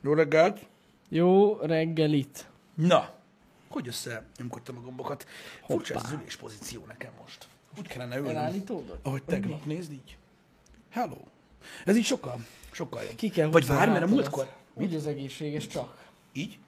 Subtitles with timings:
[0.00, 0.66] Jó reggelt!
[1.08, 2.48] Jó reggelit.
[2.74, 3.10] Na,
[3.68, 5.26] hogy össze nyomkodtam a gombokat?
[5.66, 7.48] Furcsa ez az ülés pozíció nekem most.
[7.78, 9.06] Úgy kellene ülnöm, Elállítódott?
[9.06, 9.64] ahogy tegnap.
[9.64, 10.16] Nézd így.
[10.90, 11.16] Hello.
[11.84, 13.14] Ez így sokkal, sokkal jobb.
[13.14, 14.52] Ki kell Vagy várj, mert a múltkor...
[14.74, 16.08] Úgy az egészséges csak.
[16.32, 16.58] Így?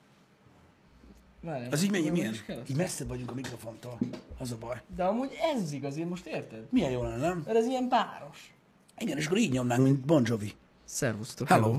[1.40, 2.34] Várjál, Az így megy, nem milyen?
[2.70, 3.98] Így messze vagyunk a mikrofontól.
[4.38, 4.82] Az a baj.
[4.96, 6.66] De amúgy ez az igazi, most érted?
[6.70, 7.42] Milyen jó lenne, nem?
[7.46, 8.54] Mert ez ilyen páros.
[8.98, 10.52] Igen, és akkor így nyomnánk, mint Bon Jovi.
[10.84, 11.48] Szervusztok.
[11.48, 11.78] Hello.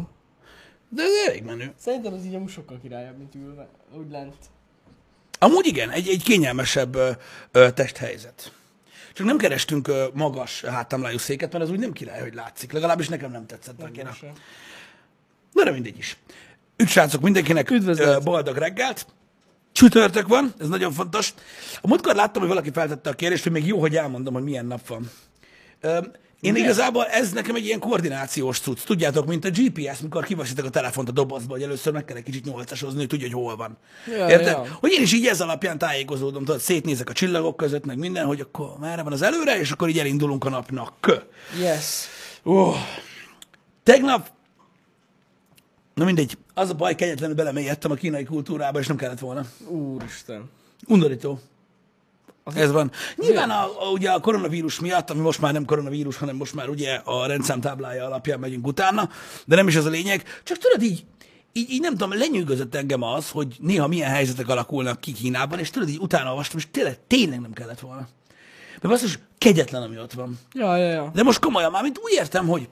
[0.96, 1.74] De ez elég menő.
[1.80, 3.68] Szerintem az így amúgy sokkal királyabb, mint ülve.
[3.98, 4.36] Úgy lent.
[5.40, 7.12] Amúgy igen, egy, egy kényelmesebb ö,
[7.52, 8.52] ö, testhelyzet.
[9.14, 12.72] Csak nem kerestünk ö, magas háttámlájú széket, mert az úgy nem király, hogy látszik.
[12.72, 14.16] Legalábbis nekem nem tetszett annyira.
[15.52, 16.18] Na de mindegy is.
[16.78, 18.08] Üdv srácok mindenkinek, Üdvözlet.
[18.18, 19.06] ö, boldog reggelt.
[19.72, 21.34] Csütörtök van, ez nagyon fontos.
[21.82, 24.66] A múltkor láttam, hogy valaki feltette a kérdést, hogy még jó, hogy elmondom, hogy milyen
[24.66, 25.12] nap van.
[25.82, 26.00] Ö,
[26.44, 28.84] Én igazából ez nekem egy ilyen koordinációs cucc.
[28.84, 32.24] Tudjátok, mint a GPS, mikor kivaszitek a telefont a dobozba, hogy először meg kell egy
[32.24, 33.78] kicsit nyolcasozni, hogy tudja, hogy hol van.
[34.08, 34.48] Ja, Érted?
[34.48, 34.78] ja.
[34.80, 38.40] Hogy én is így ez alapján tájékozódom, tudod, szétnézek a csillagok között, meg minden, hogy
[38.40, 40.94] akkor merre van az előre, és akkor így elindulunk a napnak.
[41.60, 42.06] Yes.
[42.44, 42.76] Oh.
[43.84, 44.32] Tegnap,
[45.94, 49.46] na mindegy, az a baj, kegyetlenül belemélyedtem a kínai kultúrába, és nem kellett volna.
[49.68, 50.50] Úristen.
[50.88, 51.40] Undorító.
[52.56, 52.92] Ez van.
[53.16, 56.70] Nyilván a, a, ugye a koronavírus miatt, ami most már nem koronavírus, hanem most már
[56.70, 59.10] ugye a rendszámtáblája alapján megyünk utána,
[59.46, 60.24] de nem is ez a lényeg.
[60.44, 61.06] Csak tudod, így,
[61.54, 65.70] így, így nem tudom, lenyűgözött engem az, hogy néha milyen helyzetek alakulnak ki Kínában, és
[65.70, 68.08] tudod, így utána olvastam, és tényleg, tényleg nem kellett volna.
[68.82, 70.40] Mert basszus, kegyetlen, ami ott van.
[70.54, 71.12] Ja, ja, ja.
[71.14, 72.70] De most komolyan, már mint úgy értem, hogy,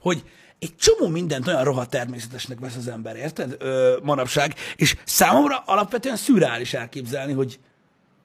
[0.00, 0.24] hogy
[0.58, 3.56] egy csomó mindent olyan rohadt természetesnek vesz az ember, érted?
[3.58, 4.54] Ö, manapság.
[4.76, 7.58] És számomra alapvetően szürreális elképzelni, hogy,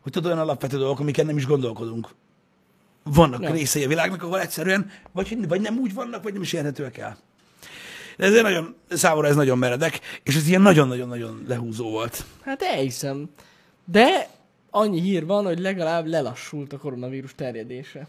[0.02, 2.10] hogy tudod olyan alapvető dolgok, amiket nem is gondolkodunk.
[3.04, 3.42] Vannak.
[3.42, 3.52] Ja.
[3.52, 7.18] részei a világnak, ahol egyszerűen vagy, vagy nem úgy vannak, vagy nem is érhetőek el.
[8.18, 12.26] De ezért nagyon, számomra ez nagyon meredek, és ez ilyen nagyon-nagyon-nagyon lehúzó volt.
[12.42, 13.30] Hát elhiszem.
[13.86, 14.30] De
[14.70, 18.08] annyi hír van, hogy legalább lelassult a koronavírus terjedése.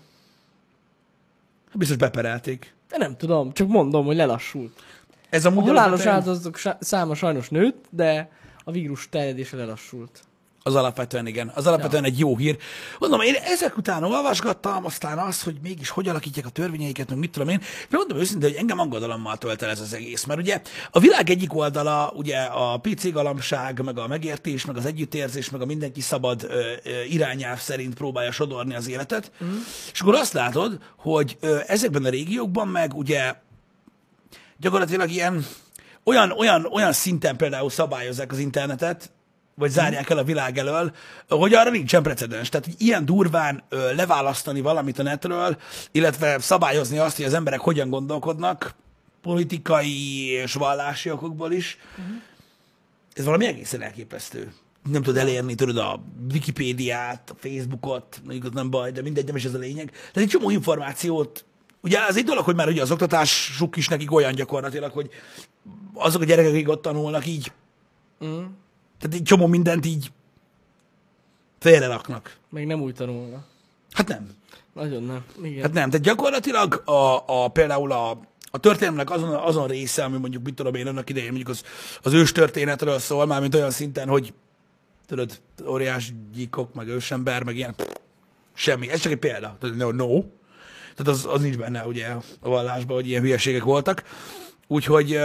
[1.75, 2.75] Biztos beperelték.
[2.89, 4.83] De nem tudom, csak mondom, hogy lelassult.
[5.29, 8.31] Ez a A halálos áldozatok száma sajnos nőtt, de
[8.65, 10.23] a vírus terjedése lelassult.
[10.63, 11.53] Az alapvetően igen.
[11.55, 12.57] Az alapvetően egy jó hír.
[12.99, 17.31] Mondom, én ezek után olvasgattam, aztán azt, hogy mégis hogy alakítják a törvényeiket, meg mit
[17.31, 17.59] tudom én.
[17.89, 20.25] De mondom őszintén, hogy engem aggodalommal tölt el ez az egész.
[20.25, 20.61] Mert ugye
[20.91, 25.61] a világ egyik oldala, ugye a pici galamság, meg a megértés, meg az együttérzés, meg
[25.61, 29.33] a mindenki szabad ö, ö, irányelv szerint próbálja sodorni az életet.
[29.45, 29.57] Mm.
[29.93, 33.35] És akkor azt látod, hogy ö, ezekben a régiókban meg ugye
[34.57, 35.47] gyakorlatilag ilyen
[36.05, 39.11] olyan, olyan, olyan szinten például szabályozzák az internetet,
[39.55, 40.93] vagy zárják el a világ elől,
[41.29, 42.49] hogy arra nincsen precedens.
[42.49, 45.57] Tehát hogy ilyen durván ö, leválasztani valamit a netről,
[45.93, 48.75] illetve szabályozni azt, hogy az emberek hogyan gondolkodnak,
[49.23, 51.79] politikai és vallási okokból is,
[53.13, 54.53] ez valami egészen elképesztő.
[54.91, 59.45] Nem tudod elérni, tudod a Wikipédiát, a Facebookot, mondjuk nem baj, de mindegy, nem is
[59.45, 59.91] ez a lényeg.
[59.91, 61.45] Tehát egy csomó információt,
[61.81, 65.11] ugye az egy dolog, hogy már ugye az oktatásuk is nekik olyan gyakorlatilag, hogy
[65.95, 67.53] azok a gyerekek, akik ott tanulnak, így,
[68.25, 68.45] Mm.
[69.01, 70.13] Tehát egy csomó mindent így
[71.59, 72.37] félreraknak.
[72.51, 73.45] Meg nem úgy tanulna.
[73.93, 74.29] Hát nem.
[74.73, 75.25] Nagyon nem.
[75.43, 75.63] Igen.
[75.63, 78.11] Hát nem, tehát gyakorlatilag a, a, például a,
[78.51, 81.63] a történelemnek azon, azon része, ami mondjuk, mit tudom én, annak idején mondjuk az,
[82.03, 84.33] az ős történetről szól, már mint olyan szinten, hogy
[85.07, 87.75] tudod, óriás gyíkok, meg ősember, meg ilyen,
[88.55, 88.91] semmi.
[88.91, 89.57] Ez csak egy példa.
[89.61, 90.23] Tehát no, no.
[90.97, 92.07] Tehát az, az nincs benne ugye
[92.41, 94.05] a vallásban, hogy ilyen hülyeségek voltak.
[94.67, 95.19] Úgyhogy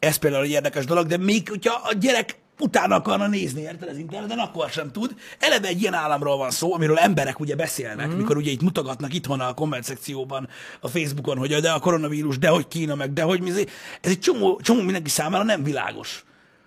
[0.00, 3.96] ez például egy érdekes dolog, de még hogyha a gyerek utána akarna nézni, érted, az
[3.96, 5.14] interneten, akkor sem tud.
[5.38, 8.16] Eleve egy ilyen államról van szó, amiről emberek ugye beszélnek, mm.
[8.16, 10.48] mikor ugye itt mutogatnak itthon a komment szekcióban,
[10.80, 13.50] a Facebookon, hogy de a koronavírus, de hogy Kína, meg de hogy mi.
[13.50, 13.66] Ez
[14.00, 16.24] egy csomó, csomó mindenki számára nem világos,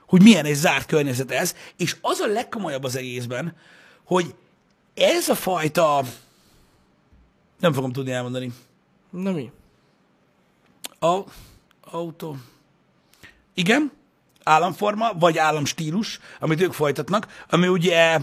[0.07, 3.55] hogy milyen egy zárt környezet ez, és az a legkomolyabb az egészben,
[4.05, 4.35] hogy
[4.93, 6.03] ez a fajta,
[7.59, 8.51] nem fogom tudni elmondani,
[9.09, 9.51] Na mi?
[10.99, 11.19] a,
[11.81, 12.37] autó.
[13.53, 13.91] Igen,
[14.43, 18.19] államforma, vagy államstílus, amit ők folytatnak, ami ugye,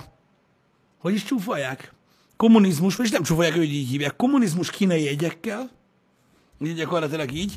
[0.98, 1.92] hogy is csúfolják?
[2.36, 5.70] Kommunizmus, vagy nem csúfolják, ő így hívják, kommunizmus kínai jegyekkel,
[6.60, 7.56] így gyakorlatilag így.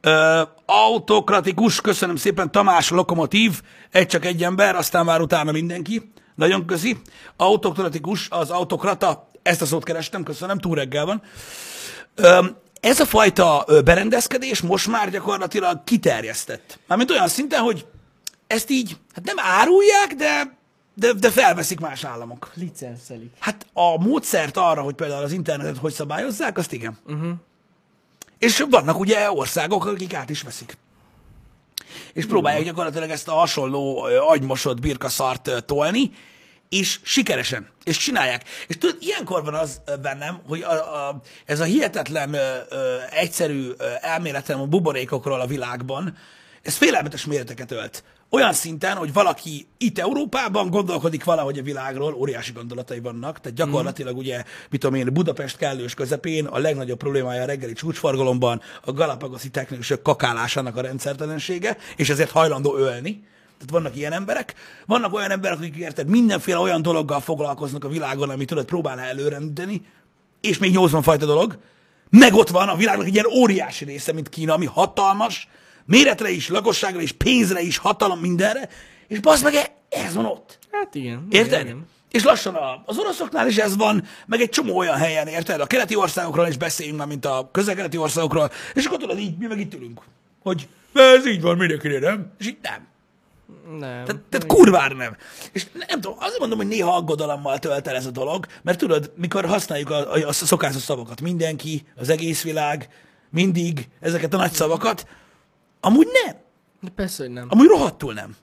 [0.00, 6.12] Ö, autokratikus, köszönöm szépen, Tamás Lokomotív, egy csak egy ember, aztán már utána mindenki.
[6.34, 6.96] Nagyon közi.
[7.36, 11.22] Autokratikus, az autokrata, ezt a szót kerestem, köszönöm, túl reggel van.
[12.14, 12.46] Ö,
[12.80, 16.78] ez a fajta berendezkedés most már gyakorlatilag kiterjesztett.
[16.86, 17.86] Mármint olyan szinten, hogy
[18.46, 20.58] ezt így, hát nem árulják, de,
[20.94, 22.50] de, de felveszik más államok.
[22.54, 23.32] Licenszelik.
[23.38, 26.98] Hát a módszert arra, hogy például az internetet hogy szabályozzák, azt igen.
[27.06, 27.30] Uh-huh.
[28.38, 30.76] És vannak ugye országok, akik át is veszik.
[32.12, 36.10] és próbálják gyakorlatilag ezt a hasonló agymosott birkaszart tolni,
[36.68, 38.44] és sikeresen, és csinálják.
[38.66, 43.68] És tudod, ilyenkor van az bennem, hogy a, a, ez a hihetetlen ö, ö, egyszerű
[43.76, 46.16] ö, elméletem a buborékokról a világban,
[46.62, 48.04] ez félelmetes méreteket ölt.
[48.30, 54.14] Olyan szinten, hogy valaki itt Európában gondolkodik valahogy a világról, óriási gondolatai vannak, tehát gyakorlatilag
[54.14, 54.18] mm.
[54.18, 59.48] ugye, mit tudom én, Budapest kellős közepén a legnagyobb problémája a reggeli csúcsforgalomban a galapagoszi
[59.48, 63.24] technikusok kakálásának a rendszertelensége, és ezért hajlandó ölni.
[63.58, 64.54] Tehát vannak ilyen emberek.
[64.86, 69.82] Vannak olyan emberek, akik érted, mindenféle olyan dologgal foglalkoznak a világon, amit tudod, próbálna előrendíteni,
[70.40, 71.58] és még 80 fajta dolog.
[72.10, 75.48] Meg ott van a világnak egy ilyen óriási része, mint Kína, ami hatalmas,
[75.84, 78.68] méretre is, lakosságra is, pénzre is, hatalom mindenre,
[79.06, 79.54] és bazd meg,
[79.88, 80.58] ez van ott.
[80.70, 81.26] Hát igen.
[81.30, 81.60] Érted?
[81.60, 81.86] Igen.
[82.10, 85.60] És lassan a, az oroszoknál is ez van, meg egy csomó olyan helyen, érted?
[85.60, 89.46] A keleti országokról is beszéljünk már, mint a közel-keleti országokról, és akkor tudod, így mi
[89.46, 90.00] meg itt ülünk,
[90.42, 92.32] hogy ez így van mindenkinél, nem?
[92.38, 92.87] És így nem.
[93.70, 94.04] Nem.
[94.04, 95.16] Tehát, tehát kurvára nem.
[95.52, 99.12] És nem tudom, azért mondom, hogy néha aggodalommal tölt el ez a dolog, mert tudod,
[99.16, 102.88] mikor használjuk a, a, a szokásos szavakat, mindenki, az egész világ,
[103.30, 105.06] mindig ezeket a nagy szavakat,
[105.80, 106.36] amúgy nem.
[106.80, 107.46] De persze, hogy nem.
[107.48, 108.36] Amúgy rohadtul nem.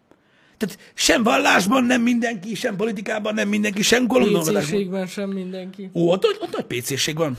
[0.58, 4.64] Tehát sem vallásban nem mindenki, sem politikában nem mindenki, sem gondolkodásban.
[4.64, 5.90] PC-ségben sem mindenki.
[5.94, 7.38] Ó, ott, ott, ott nagy PC-ség van.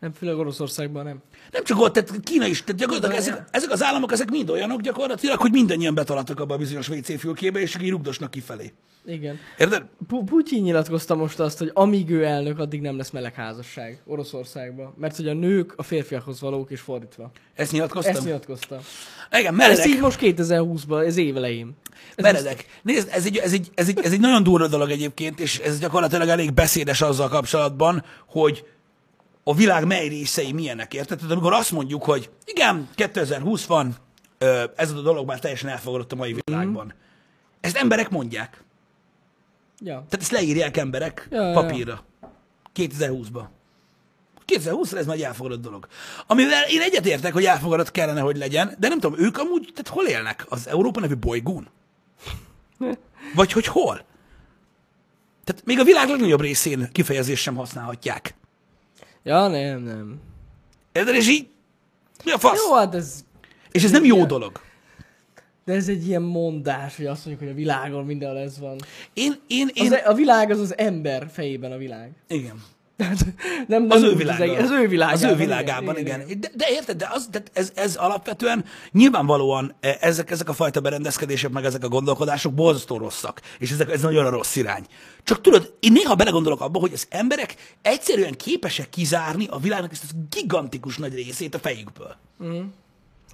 [0.00, 1.22] Nem, főleg Oroszországban nem.
[1.50, 4.80] Nem csak ott, tehát Kína is, tehát gyakorlatilag ezek, ezek az államok, ezek mind olyanok
[4.80, 8.72] gyakorlatilag, hogy mindannyian betaladtak abba a bizonyos WC fülkébe, és így rugdosnak kifelé.
[9.06, 9.38] Igen.
[9.58, 9.84] Érted?
[10.08, 14.94] Pu- Putyin nyilatkozta most azt, hogy amíg ő elnök, addig nem lesz melegházasság Oroszországban.
[14.98, 17.30] Mert hogy a nők a férfiakhoz valók, és fordítva.
[17.54, 18.14] Ezt nyilatkoztam?
[18.14, 18.80] Ezt nyilatkozta.
[19.38, 19.86] Igen, Ez meredek.
[19.86, 21.76] így most 2020-ban, ez évelején.
[22.16, 22.66] Ez Meredek.
[22.82, 25.78] Nézd, ez egy, ez, egy, ez, egy, ez egy nagyon durva dolog egyébként, és ez
[25.78, 28.64] gyakorlatilag elég beszédes azzal kapcsolatban, hogy
[29.44, 31.16] a világ mely részei milyenek, érted?
[31.18, 33.96] Tehát amikor azt mondjuk, hogy igen, 2020 van,
[34.76, 36.86] ez a dolog már teljesen elfogadott a mai világban.
[36.86, 36.94] Mhm.
[37.60, 38.64] Ezt emberek mondják.
[39.78, 39.94] Ja.
[39.94, 41.60] Tehát ezt leírják emberek Ja, ja, ja.
[41.60, 42.04] papírra.
[42.74, 43.44] 2020-ban.
[44.46, 45.86] 2020-ra ez már egy elfogadott dolog.
[46.26, 50.06] Amivel én egyetértek, hogy elfogadott kellene, hogy legyen, de nem tudom, ők amúgy, tehát hol
[50.06, 50.46] élnek?
[50.48, 51.68] Az Európa nevű bolygón?
[53.34, 54.04] Vagy hogy hol?
[55.44, 58.34] Tehát még a világ legnagyobb részén kifejezést sem használhatják.
[59.24, 60.20] Ja, nem, nem.
[60.92, 61.14] Érted?
[61.14, 61.48] És így,
[62.24, 62.64] mi a fasz?
[62.68, 63.24] Jó, hát ez...
[63.70, 64.60] És ez nem jó dolog.
[65.64, 68.76] De ez egy ilyen mondás, hogy azt mondjuk, hogy a világon mindenhol ez van.
[69.12, 72.12] Én, én, én, Az, a világ az az ember fejében a világ.
[72.28, 72.62] igen.
[72.96, 73.14] Nem,
[73.66, 74.48] nem Az ő világában.
[74.54, 75.24] egész- Az ő világában.
[75.24, 76.20] Az ő világában, igen.
[76.20, 76.40] igen.
[76.40, 80.80] De, de érted, de az, de ez, ez alapvetően nyilvánvalóan e, ezek, ezek a fajta
[80.80, 83.40] berendezkedések, meg ezek a gondolkodások borzasztó rosszak.
[83.58, 84.86] És ezek, ez nagyon a rossz irány.
[85.22, 90.04] Csak tudod, én néha belegondolok abba, hogy az emberek egyszerűen képesek kizárni a világnak ezt
[90.12, 92.16] a gigantikus nagy részét a fejükből.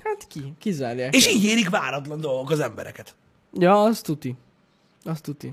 [0.04, 0.52] Hát ki?
[0.58, 1.14] Kizárják.
[1.14, 3.14] És így érik váratlan dolgok az embereket.
[3.52, 4.34] Ja, azt tuti.
[5.04, 5.52] Azt tuti.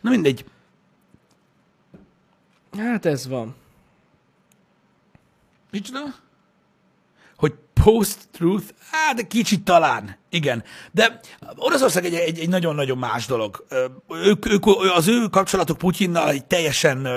[0.00, 0.44] Na mindegy.
[2.78, 3.54] Hát ez van.
[5.70, 6.00] Micsoda?
[7.36, 8.66] Hogy post-truth?
[8.90, 10.16] Hát, kicsit talán.
[10.30, 10.64] Igen.
[10.92, 11.20] De
[11.56, 13.66] Oroszország egy, egy, egy nagyon-nagyon más dolog.
[14.08, 17.08] Ők, ők, az ő kapcsolatuk Putyinnal egy teljesen,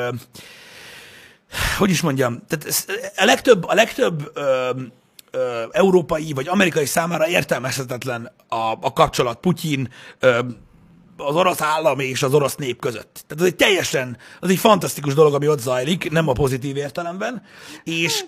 [1.78, 2.86] hogy is mondjam, tehát
[3.18, 4.70] a legtöbb, a legtöbb ö,
[5.32, 9.90] ö, európai vagy amerikai számára értelmezhetetlen a, a kapcsolat Putyin,
[11.18, 13.24] az orosz állam és az orosz nép között.
[13.28, 17.44] Tehát ez egy teljesen, az egy fantasztikus dolog, ami ott zajlik, nem a pozitív értelemben,
[17.84, 18.26] és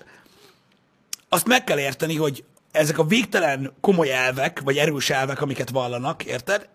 [1.30, 6.24] azt meg kell érteni, hogy ezek a végtelen komoly elvek, vagy erős elvek, amiket vallanak,
[6.24, 6.70] érted?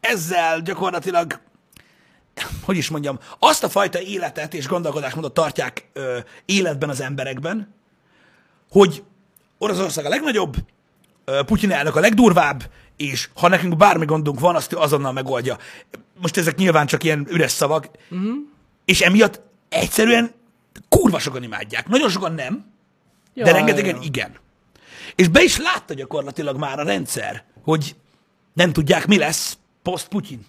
[0.00, 1.40] Ezzel gyakorlatilag,
[2.62, 7.74] hogy is mondjam, azt a fajta életet és gondolkodásmódot tartják ö, életben az emberekben,
[8.70, 9.02] hogy
[9.58, 10.56] Oroszország a legnagyobb,
[11.24, 12.62] ö, Putyin elnök a legdurvább,
[12.98, 15.58] és ha nekünk bármi gondunk van, azt ő azonnal megoldja.
[16.20, 18.34] Most ezek nyilván csak ilyen üres szavak, uh-huh.
[18.84, 20.32] és emiatt egyszerűen
[20.88, 21.88] kurva sokan imádják.
[21.88, 22.76] Nagyon sokan nem,
[23.38, 24.02] Ja, de rengetegen ja.
[24.02, 24.36] igen.
[25.14, 27.96] És be is látta gyakorlatilag már a rendszer, hogy
[28.52, 30.46] nem tudják, mi lesz post-Putyin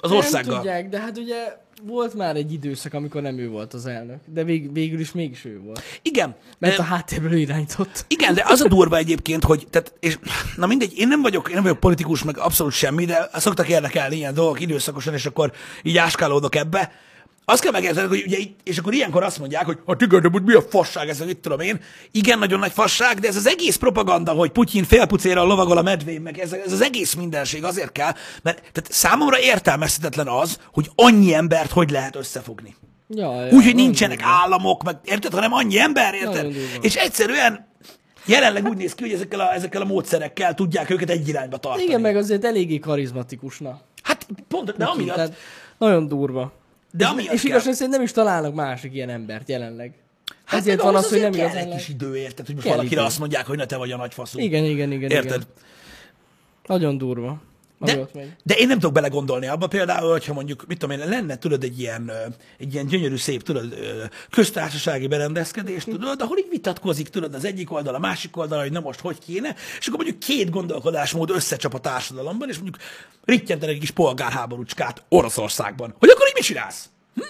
[0.00, 0.56] az Nem országgal.
[0.56, 1.56] tudják, de hát ugye
[1.86, 4.18] volt már egy időszak, amikor nem ő volt az elnök.
[4.26, 5.82] De vég, végül is mégis ő volt.
[6.02, 8.04] Igen, Mert de- a háttérből irányított.
[8.08, 10.18] Igen, de az a durva egyébként, hogy, tehát, és,
[10.56, 14.16] na mindegy, én nem vagyok, én nem vagyok politikus, meg abszolút semmi, de szoktak érdekelni
[14.16, 16.92] ilyen dolgok időszakosan, és akkor így áskálódok ebbe.
[17.50, 20.42] Azt kell megérteni, hogy ugye, és akkor ilyenkor azt mondják, hogy hát igen, de hogy
[20.42, 21.80] mi a fasság ez, hogy mit tudom én.
[22.10, 26.20] Igen, nagyon nagy fasság, de ez az egész propaganda, hogy Putyin félpucéral lovagol a medvén,
[26.20, 31.34] meg ez, ez az egész mindenség azért kell, mert tehát számomra értelmezhetetlen az, hogy annyi
[31.34, 32.76] embert hogy lehet összefogni.
[33.08, 34.32] Ja, ja, Úgy, hogy nincsenek durva.
[34.32, 36.54] államok, meg érted, hanem annyi ember, érted?
[36.80, 37.68] És egyszerűen
[38.26, 41.84] Jelenleg úgy néz ki, hogy ezekkel a, ezekkel a módszerekkel tudják őket egy irányba tartani.
[41.84, 43.80] Igen, meg azért eléggé karizmatikusna.
[44.02, 45.34] Hát pont, de amiatt, Tehát
[45.78, 46.52] nagyon durva.
[46.92, 47.50] De és, amiatt és kell.
[47.50, 49.94] igazán szerint nem is találnak másik ilyen embert jelenleg.
[50.44, 52.66] Hát Ezért van az, hogy nem azért kell igazán egy kis idő, érted, hogy most
[52.66, 53.08] Kell valakire idő.
[53.10, 54.38] azt mondják, hogy na te vagy a nagyfaszú.
[54.38, 55.34] Igen, igen, igen, Érted?
[55.34, 55.46] igen.
[56.66, 57.42] Nagyon durva.
[57.84, 58.08] De,
[58.42, 61.80] de én nem tudok belegondolni abba például, hogyha mondjuk, mit tudom én, lenne, tudod, egy
[61.80, 62.12] ilyen,
[62.58, 63.74] egy ilyen gyönyörű, szép, tudod,
[64.30, 68.80] köztársasági berendezkedés, tudod, ahol így vitatkozik, tudod, az egyik oldal, a másik oldal, hogy na
[68.80, 72.82] most hogy kéne, és akkor mondjuk két gondolkodásmód összecsap a társadalomban, és mondjuk
[73.24, 75.94] rittyentenek egy kis polgárháborúcskát Oroszországban.
[75.98, 76.88] Hogy akkor így mit csinálsz?
[77.14, 77.22] Hm?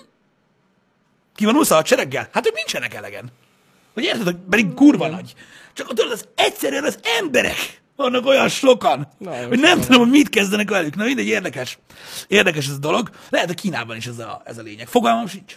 [1.34, 2.28] Kivonulsz a hadsereggel?
[2.32, 3.30] Hát ők nincsenek elegen.
[3.94, 5.34] Hogy érted, hogy pedig kurva nagy.
[5.72, 10.28] Csak tudod, az egyszerűen az emberek vannak olyan sokan, Na, hogy nem tudom, hogy mit
[10.28, 10.94] kezdenek velük.
[10.96, 11.78] Na mindegy, érdekes.
[12.28, 13.10] Érdekes ez a dolog.
[13.30, 14.86] Lehet, hogy Kínában is ez a, ez a lényeg.
[14.86, 15.56] Fogalmam sincs.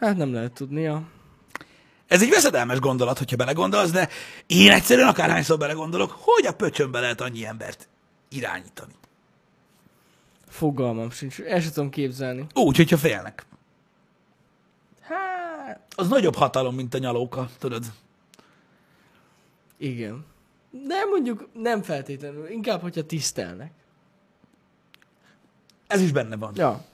[0.00, 1.02] Hát nem lehet tudni, ja.
[2.06, 4.08] Ez egy veszedelmes gondolat, hogyha belegondolsz, de
[4.46, 7.88] én egyszerűen akárhányszor belegondolok, hogy a pöcsönbe lehet annyi embert
[8.28, 8.92] irányítani.
[10.48, 11.40] Fogalmam sincs.
[11.40, 12.46] El sem tudom képzelni.
[12.54, 13.46] Úgy, hogyha félnek.
[15.00, 17.84] Hát, Az nagyobb hatalom, mint a nyalóka, tudod?
[19.78, 20.24] igen.
[20.70, 22.48] De mondjuk nem feltétlenül.
[22.48, 23.72] Inkább, hogyha tisztelnek.
[25.86, 26.52] Ez is benne van.
[26.56, 26.84] Ja.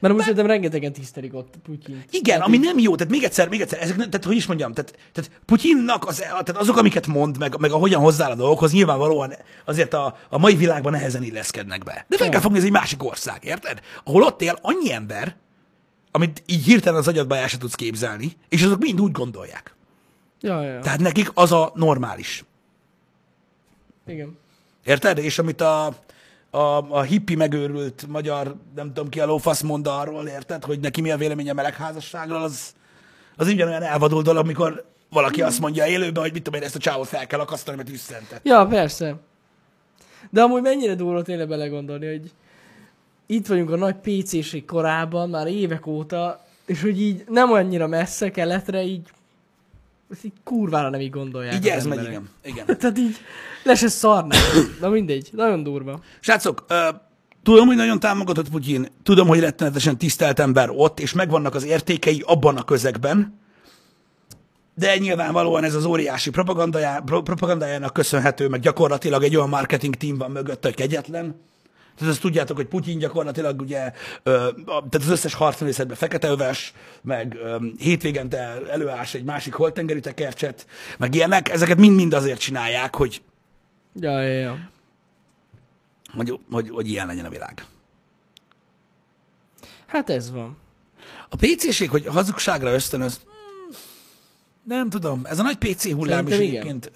[0.00, 2.04] Mert most szerintem rengetegen tisztelik ott Putyint.
[2.10, 4.72] Igen, ami nem jó, tehát még egyszer, még egyszer, ezek, nem- tehát hogy is mondjam,
[4.72, 9.32] tehát, tehát Putyinnak az, tehát azok, amiket mond, meg, meg ahogyan hozzááll a dolgokhoz, nyilvánvalóan
[9.64, 12.04] azért a, a mai világban nehezen illeszkednek be.
[12.08, 13.80] De fel kell fogni, ez egy másik ország, érted?
[14.04, 15.36] Ahol ott él annyi ember,
[16.10, 19.74] amit így hirtelen az agyadba el se tudsz képzelni, és azok mind úgy gondolják.
[20.40, 20.80] Ja, ja.
[20.80, 22.44] Tehát nekik az a normális.
[24.12, 24.38] Igen.
[24.84, 25.18] Érted?
[25.18, 25.86] És amit a,
[26.50, 30.64] a, a hippi megőrült magyar, nem tudom ki a lófasz mond arról, érted?
[30.64, 32.74] Hogy neki mi a véleménye a melegházasságról, az,
[33.36, 36.78] az ugyanolyan elvadult dolog, amikor valaki azt mondja élőben, hogy mit tudom én, ezt a
[36.78, 38.40] csávot fel kell akasztani, mert üszentett.
[38.44, 39.16] Ja, persze.
[40.30, 42.30] De amúgy mennyire durva tényleg belegondolni, hogy
[43.26, 48.30] itt vagyunk a nagy PC-ség korában, már évek óta, és hogy így nem annyira messze
[48.30, 49.08] keletre, így
[50.12, 51.54] ezt így kurvára nem így gondolják.
[51.54, 52.28] Így ez megy, igen.
[52.44, 52.66] igen.
[52.78, 53.16] Tehát így
[53.62, 54.38] le se szarnak.
[54.80, 56.00] Na mindegy, nagyon durva.
[56.20, 56.88] Srácok, ö,
[57.42, 62.22] tudom, hogy nagyon támogatott Putyin, tudom, hogy rettenetesen tisztelt ember ott, és megvannak az értékei
[62.26, 63.40] abban a közegben,
[64.74, 70.18] de nyilvánvalóan ez az óriási propagandájá, pro- propagandájának köszönhető, meg gyakorlatilag egy olyan marketing team
[70.18, 71.40] van mögött, hogy kegyetlen.
[72.02, 73.92] Tehát azt tudjátok, hogy Putyin gyakorlatilag ugye,
[74.22, 77.36] tehát az összes harcművészetben feketeöves, meg
[77.78, 80.66] hétvégente előás egy másik holtengeri tekercset,
[80.98, 83.22] meg ilyenek, ezeket mind-mind azért csinálják, hogy,
[84.00, 84.58] Ja, ja, ja.
[86.14, 87.64] hogy, hogy, hogy ilyen legyen a világ.
[89.86, 90.56] Hát ez van.
[91.28, 93.76] A PC-ség, hogy hazugságra ösztönöz, hmm,
[94.64, 96.66] nem tudom, ez a nagy PC hullám is Szerintem igen.
[96.66, 96.90] egyébként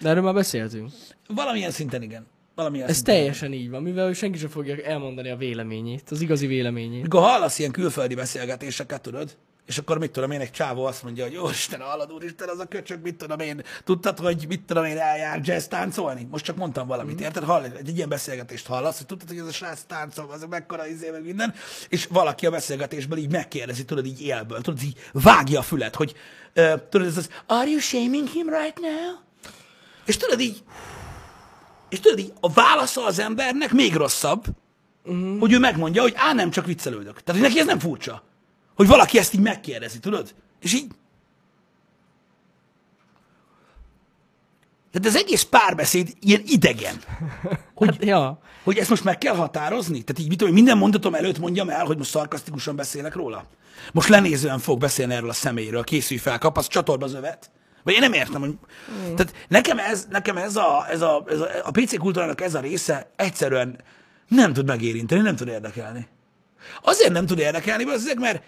[0.00, 0.90] De erről már beszéltünk.
[1.28, 2.26] valamilyen szinten igen.
[2.58, 7.02] Valamilyen Ez teljesen így van, mivel senki sem fogja elmondani a véleményét, az igazi véleményét.
[7.02, 9.36] Mikor hallasz ilyen külföldi beszélgetéseket, tudod,
[9.66, 12.58] és akkor mit tudom én, egy csávó azt mondja, hogy jó Isten, hallod úristen, az
[12.58, 16.26] a köcsög, mit tudom én, tudtad, hogy mit tudom én, eljár jazz táncolni?
[16.30, 17.44] Most csak mondtam valamit, érted?
[17.44, 20.86] Hall, egy, egy ilyen beszélgetést hallasz, hogy tudtad, hogy ez a srác táncol, az mekkora
[20.86, 21.54] izé, meg minden,
[21.88, 26.14] és valaki a beszélgetésből így megkérdezi, tudod, így élből, tudod, így vágja a fület, hogy
[26.56, 29.14] uh, tudod, ez az, are you shaming him right now?
[30.04, 30.62] És tudod így,
[31.88, 34.44] és tudod így, a válasza az embernek még rosszabb,
[35.04, 35.38] uh-huh.
[35.38, 37.22] hogy ő megmondja, hogy á, nem, csak viccelődök.
[37.22, 38.22] Tehát, hogy neki ez nem furcsa.
[38.76, 40.34] Hogy valaki ezt így megkérdezi, tudod?
[40.60, 40.86] És így...
[44.92, 46.96] Tehát az egész párbeszéd ilyen idegen.
[47.74, 47.88] Hogy...
[47.88, 48.40] Hát, ja.
[48.64, 50.02] Hogy ezt most meg kell határozni?
[50.02, 53.46] Tehát így mit tudom, minden mondatom előtt mondjam el, hogy most szarkasztikusan beszélek róla?
[53.92, 57.50] Most lenézően fog beszélni erről a személyről, készülj fel, csatorba az övet.
[57.82, 58.50] Vagy én nem értem, hogy...
[58.50, 59.14] Mm.
[59.14, 62.60] Tehát nekem ez, nekem ez a, ez a, ez a, a PC kultúrának ez a
[62.60, 63.80] része egyszerűen
[64.28, 66.08] nem tud megérinteni, nem tud érdekelni.
[66.82, 68.42] Azért nem tud érdekelni, azért, mert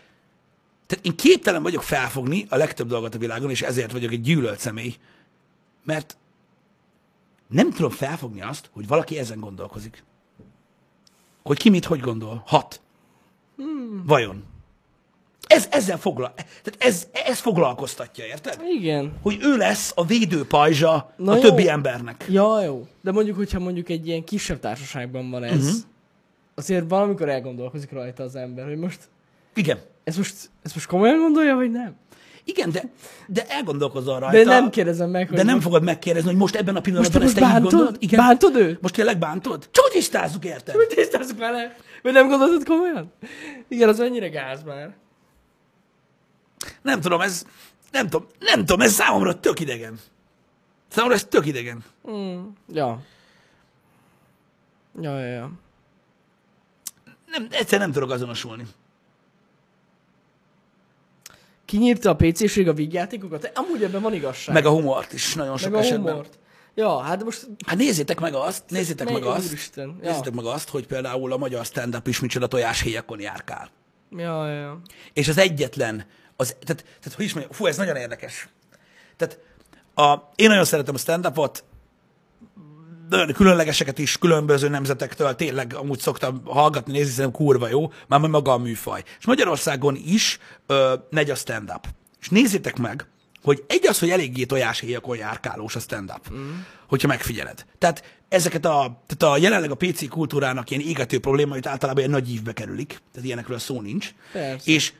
[0.86, 4.58] tehát én képtelen vagyok felfogni a legtöbb dolgot a világon, és ezért vagyok egy gyűlölt
[4.58, 4.96] személy,
[5.84, 6.16] mert
[7.48, 10.04] nem tudom felfogni azt, hogy valaki ezen gondolkozik.
[11.42, 12.42] Hogy ki mit, hogy gondol.
[12.46, 12.80] Hat.
[13.56, 14.02] Hmm.
[14.06, 14.44] Vajon?
[15.50, 18.60] Ez, ezzel foglal, tehát ez, ez foglalkoztatja, érted?
[18.78, 19.12] Igen.
[19.22, 21.40] Hogy ő lesz a védőpajzsa Na a jó.
[21.40, 22.26] többi embernek.
[22.28, 22.86] Ja, jó.
[23.02, 25.80] De mondjuk, hogyha mondjuk egy ilyen kisebb társaságban van ez, uh-huh.
[26.54, 28.98] azért valamikor elgondolkozik rajta az ember, hogy most
[29.54, 29.78] Igen.
[30.04, 31.96] ez most, ez most komolyan gondolja, vagy nem?
[32.44, 32.82] Igen, de,
[33.26, 34.36] de elgondolkozol rajta.
[34.36, 36.84] De nem kérdezem meg, hogy De nem most, fogod megkérdezni, hogy most ebben a most
[36.84, 37.84] pillanatban most ezt te így gondolod?
[37.84, 38.02] bántod?
[38.02, 38.20] Igen.
[38.20, 38.80] Bántod őt?
[38.80, 39.68] Most tényleg bántod?
[39.70, 40.74] Csak tisztázzuk, érted?
[40.74, 41.76] Hogy tisztázzuk vele?
[42.02, 43.12] Vagy nem gondoltad komolyan?
[43.68, 44.94] Igen, az mennyire gáz már.
[46.82, 47.44] Nem tudom, ez,
[47.90, 49.98] nem tudom, nem tudom, ez számomra tök idegen.
[50.88, 51.84] Számomra ez tök idegen.
[52.10, 52.40] Mm,
[52.72, 53.00] ja.
[55.00, 55.50] Ja, ja, ja.
[57.26, 58.66] Nem, egyszer nem tudok azonosulni.
[61.64, 63.50] Kinyírta a PC-ség a vígjátékokat?
[63.54, 64.54] Amúgy ebben van igazság.
[64.54, 66.12] Meg a humort is nagyon sok Meg a esetben.
[66.12, 66.38] humort.
[66.74, 67.46] Ja, hát most...
[67.66, 69.76] Hát nézzétek meg azt, nézzétek meg azt?
[69.76, 69.94] Ja.
[70.00, 73.70] nézzétek meg azt, hogy például a magyar stand-up is micsoda tojáshéjakon járkál.
[74.16, 74.80] Ja, ja.
[75.12, 78.48] És az egyetlen, az, tehát, tehát hogy is mondjam, fú, ez nagyon érdekes.
[79.16, 79.38] Tehát
[79.94, 81.64] a, én nagyon szeretem a stand-upot,
[83.08, 88.52] nagyon különlegeseket is különböző nemzetektől tényleg amúgy szoktam hallgatni, nézni, szerintem kurva jó, már maga
[88.52, 89.02] a műfaj.
[89.18, 91.86] És Magyarországon is ö, megy a stand-up.
[92.20, 93.06] És nézzétek meg,
[93.42, 96.58] hogy egy az, hogy eléggé tojáshéjakon járkálós a stand-up, mm.
[96.88, 97.64] hogyha megfigyeled.
[97.78, 102.32] Tehát ezeket a, tehát a jelenleg a PC kultúrának ilyen égető problémait általában ilyen nagy
[102.32, 104.14] ívbe kerülik, tehát ilyenekről szó nincs.
[104.32, 104.70] Persze.
[104.70, 104.92] És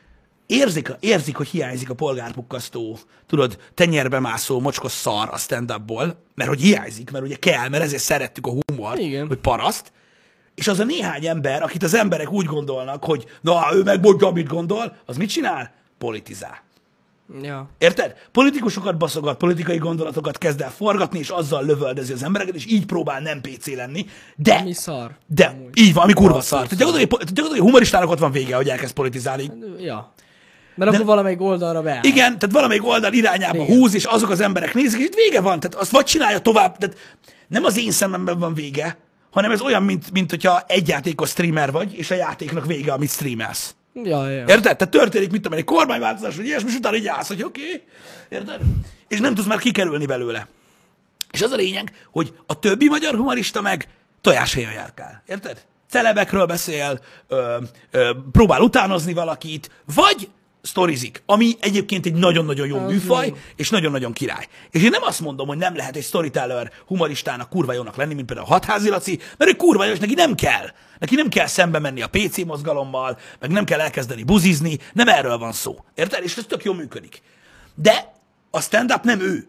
[0.46, 6.60] érzik, érzik, hogy hiányzik a polgárpukkasztó, tudod, tenyerbe mászó mocskos szar a stand-upból, mert hogy
[6.60, 9.26] hiányzik, mert ugye kell, mert ezért szerettük a humort, Igen.
[9.26, 9.92] hogy paraszt,
[10.54, 14.48] és az a néhány ember, akit az emberek úgy gondolnak, hogy na, ő megmondja, amit
[14.48, 15.74] gondol, az mit csinál?
[15.98, 16.62] Politizál.
[17.42, 17.68] Ja.
[17.78, 18.14] Érted?
[18.32, 23.20] Politikusokat baszogat, politikai gondolatokat kezd el forgatni, és azzal lövöldezi az embereket, és így próbál
[23.20, 24.06] nem PC lenni,
[24.36, 25.10] de, Mi szar.
[25.26, 25.78] de, Amúgy.
[25.78, 26.66] így van, ami kurva Basszus szar.
[26.66, 26.86] Tehát szar.
[26.86, 29.50] gyakorlatilag, gyakorlatilag a humoristának ott van vége, hogy elkezd politizálni.
[29.78, 30.12] Ja.
[30.74, 32.04] Mert akkor valamelyik oldalra beáll.
[32.04, 33.76] Igen, tehát valamelyik oldal irányába Igen.
[33.76, 35.60] húz, és azok az emberek nézik, és itt vége van.
[35.60, 36.96] Tehát azt vagy csinálja tovább, tehát
[37.48, 38.98] nem az én szememben van vége,
[39.30, 43.10] hanem ez olyan, mint, mint hogyha egy játékos streamer vagy, és a játéknak vége, amit
[43.10, 43.74] streamelsz.
[43.92, 44.38] Ja, ja.
[44.38, 44.76] Érted?
[44.76, 47.82] Tehát történik, mit tudom egy kormányváltozás, vagy ilyesmi, és utána így állsz, hogy oké, okay.
[48.28, 48.60] érted?
[49.08, 50.46] És nem tudsz már kikerülni belőle.
[51.30, 53.88] És az a lényeg, hogy a többi magyar humorista meg
[54.20, 55.22] tojáshelyen járkál.
[55.26, 55.64] Érted?
[55.88, 57.56] Celebekről beszél, ö,
[57.90, 60.28] ö, próbál utánozni valakit, vagy
[60.62, 63.36] sztorizik, ami egyébként egy nagyon-nagyon jó Az műfaj, jó.
[63.56, 64.46] és nagyon-nagyon király.
[64.70, 68.26] És én nem azt mondom, hogy nem lehet egy storyteller humoristának kurva jónak lenni, mint
[68.26, 70.70] például a Hatházi Laci, mert ő kurva jó, és neki nem kell.
[70.98, 75.38] Neki nem kell szembe menni a PC mozgalommal, meg nem kell elkezdeni buzizni, nem erről
[75.38, 75.84] van szó.
[75.94, 76.24] Érted?
[76.24, 77.22] És ez tök jól működik.
[77.74, 78.12] De
[78.50, 79.48] a stand-up nem ő.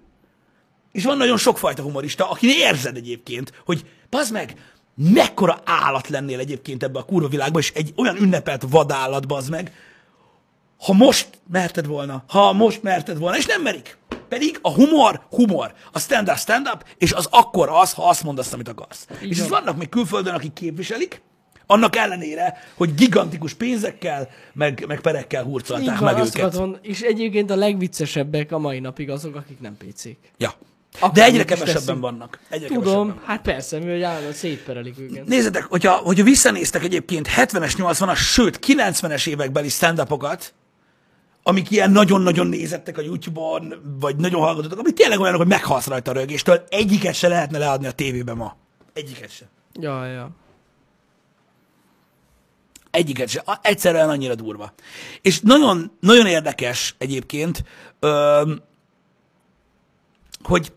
[0.92, 4.56] És van nagyon sokfajta humorista, aki érzed egyébként, hogy bazd meg,
[4.96, 9.72] mekkora állat lennél egyébként ebbe a kurva világba, és egy olyan ünnepelt vadállat, bazd meg,
[10.82, 13.98] ha most merted volna, ha most merted volna, és nem merik.
[14.30, 15.74] Pedig a humor, humor.
[15.92, 19.08] A stand-up, stand-up, és az akkor az, ha azt mondasz, amit akarsz.
[19.24, 19.50] Így és van.
[19.50, 21.22] vannak még külföldön, akik képviselik,
[21.66, 26.44] annak ellenére, hogy gigantikus pénzekkel, meg, meg perekkel hurcolták van, meg őket.
[26.44, 30.18] akarom, és egyébként a legviccesebbek a mai napig azok, akik nem PC-k.
[30.38, 30.54] Ja.
[30.92, 32.02] De Akármit egyre kevesebben teszünk.
[32.02, 32.40] vannak.
[32.50, 33.22] Egyre Tudom, kevesebben.
[33.26, 35.26] hát persze, mivel állandóan szétperelik őket.
[35.26, 40.00] Nézzetek, hogyha, hogyha visszanéztek egyébként 70-es, 80-as, sőt 90-es évekbeli stand
[41.44, 46.12] amik ilyen nagyon-nagyon nézettek a YouTube-on, vagy nagyon hallgatottak, amik tényleg olyanok, hogy meghalsz rajta
[46.12, 48.56] a rögéstől, egyiket se lehetne leadni a tévében ma.
[48.94, 49.46] Egyiket se.
[49.74, 50.30] Ja, ja.
[52.92, 53.44] Egyiket se.
[53.62, 54.74] Egyszerűen annyira durva.
[55.22, 57.64] És nagyon, nagyon érdekes egyébként,
[60.44, 60.74] hogy,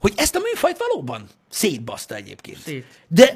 [0.00, 2.58] hogy ezt a műfajt valóban szétbaszta egyébként.
[2.58, 2.84] Szét.
[3.08, 3.34] De,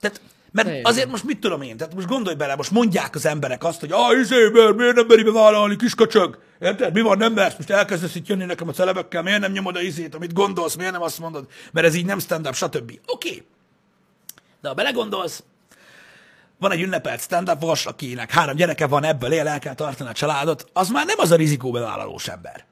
[0.00, 0.20] tehát,
[0.56, 0.92] mert Teljesen.
[0.92, 3.92] azért most mit tudom én, tehát most gondolj bele, most mondják az emberek azt, hogy
[3.92, 6.38] ah, izé, miért, miért nem meri bevállalni, kiskacsög?
[6.60, 6.92] Érted?
[6.92, 7.56] Mi van, nem mersz?
[7.56, 10.92] Most elkezdesz itt jönni nekem a celebekkel, miért nem nyomod a izét, amit gondolsz, miért
[10.92, 12.90] nem azt mondod, mert ez így nem stand-up, stb.
[13.06, 13.28] Oké.
[13.28, 13.46] Okay.
[14.60, 15.42] De ha belegondolsz,
[16.58, 20.12] van egy ünnepelt stand up akinek három gyereke van, ebből él, el kell tartani a
[20.12, 22.64] családot, az már nem az a rizikóbevállalós ember.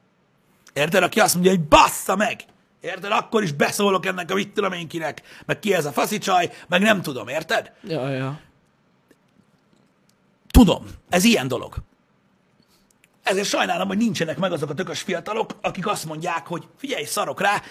[0.73, 1.03] Érted?
[1.03, 2.39] Aki azt mondja, hogy bassza meg!
[2.85, 3.11] Érted?
[3.11, 6.81] Akkor is beszólok ennek a mit tudom én kinek, meg ki ez a faszicsaj, meg
[6.81, 7.71] nem tudom, érted?
[7.83, 8.39] Ja, ja.
[10.51, 11.75] Tudom, ez ilyen dolog.
[13.23, 17.41] Ezért sajnálom, hogy nincsenek meg azok a tökös fiatalok, akik azt mondják, hogy figyelj, szarok
[17.41, 17.61] rá,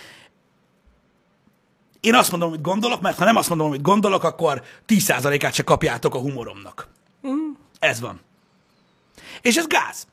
[2.00, 5.62] én azt mondom, amit gondolok, mert ha nem azt mondom, amit gondolok, akkor 10%-át se
[5.62, 6.88] kapjátok a humoromnak.
[7.26, 7.50] Mm.
[7.78, 8.20] Ez van.
[9.40, 10.06] És ez gáz.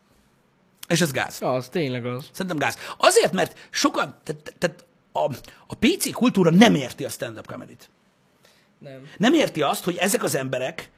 [0.88, 1.38] És ez gáz.
[1.42, 2.30] Az tényleg az.
[2.32, 2.78] Szerintem gáz.
[2.98, 5.34] Azért, mert sokan, tehát, tehát a,
[5.68, 7.90] a PC kultúra nem érti a stand-up comedy-t.
[8.80, 9.08] Nem.
[9.18, 10.92] Nem érti azt, hogy ezek az emberek,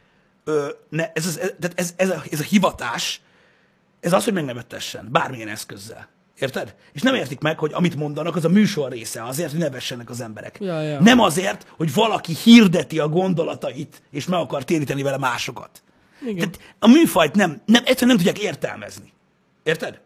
[0.43, 3.21] ö, ne, ez, az, ez, ez, ez, a, ez a hivatás,
[3.99, 6.07] ez az, hogy megnevettessen, bármilyen eszközzel.
[6.39, 6.75] Érted?
[6.91, 10.21] És nem értik meg, hogy amit mondanak, az a műsor része, azért, hogy nevessenek az
[10.21, 10.57] emberek.
[10.59, 11.01] Ja, ja.
[11.01, 15.83] Nem azért, hogy valaki hirdeti a gondolatait, és meg akar téríteni vele másokat.
[16.21, 16.35] Igen.
[16.35, 19.13] Tehát a műfajt nem, nem, egyszerűen nem tudják értelmezni.
[19.63, 19.99] Érted?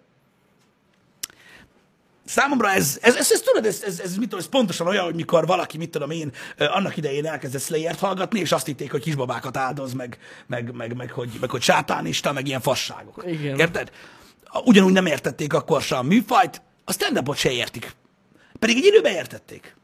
[2.27, 5.15] Számomra ez, ez, ez, ez tudod, ez, ez, ez, mit tudom, ez pontosan olyan, hogy
[5.15, 9.57] mikor valaki, mit tudom én, annak idején elkezdett Slayer-t hallgatni, és azt hitték, hogy kisbabákat
[9.57, 13.23] áldoz, meg, meg, meg, meg, hogy, meg hogy sátánista, meg ilyen fasságok.
[13.27, 13.59] Igen.
[13.59, 13.91] Érted?
[14.63, 17.95] Ugyanúgy nem értették akkor sem a műfajt, a stand se értik
[18.59, 19.75] Pedig egy időben értették.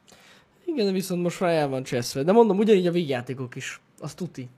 [0.66, 2.24] Igen, viszont most már el van cseszve.
[2.24, 3.82] De mondom, ugyanígy a vígjátékok is.
[4.00, 4.50] Az tuti.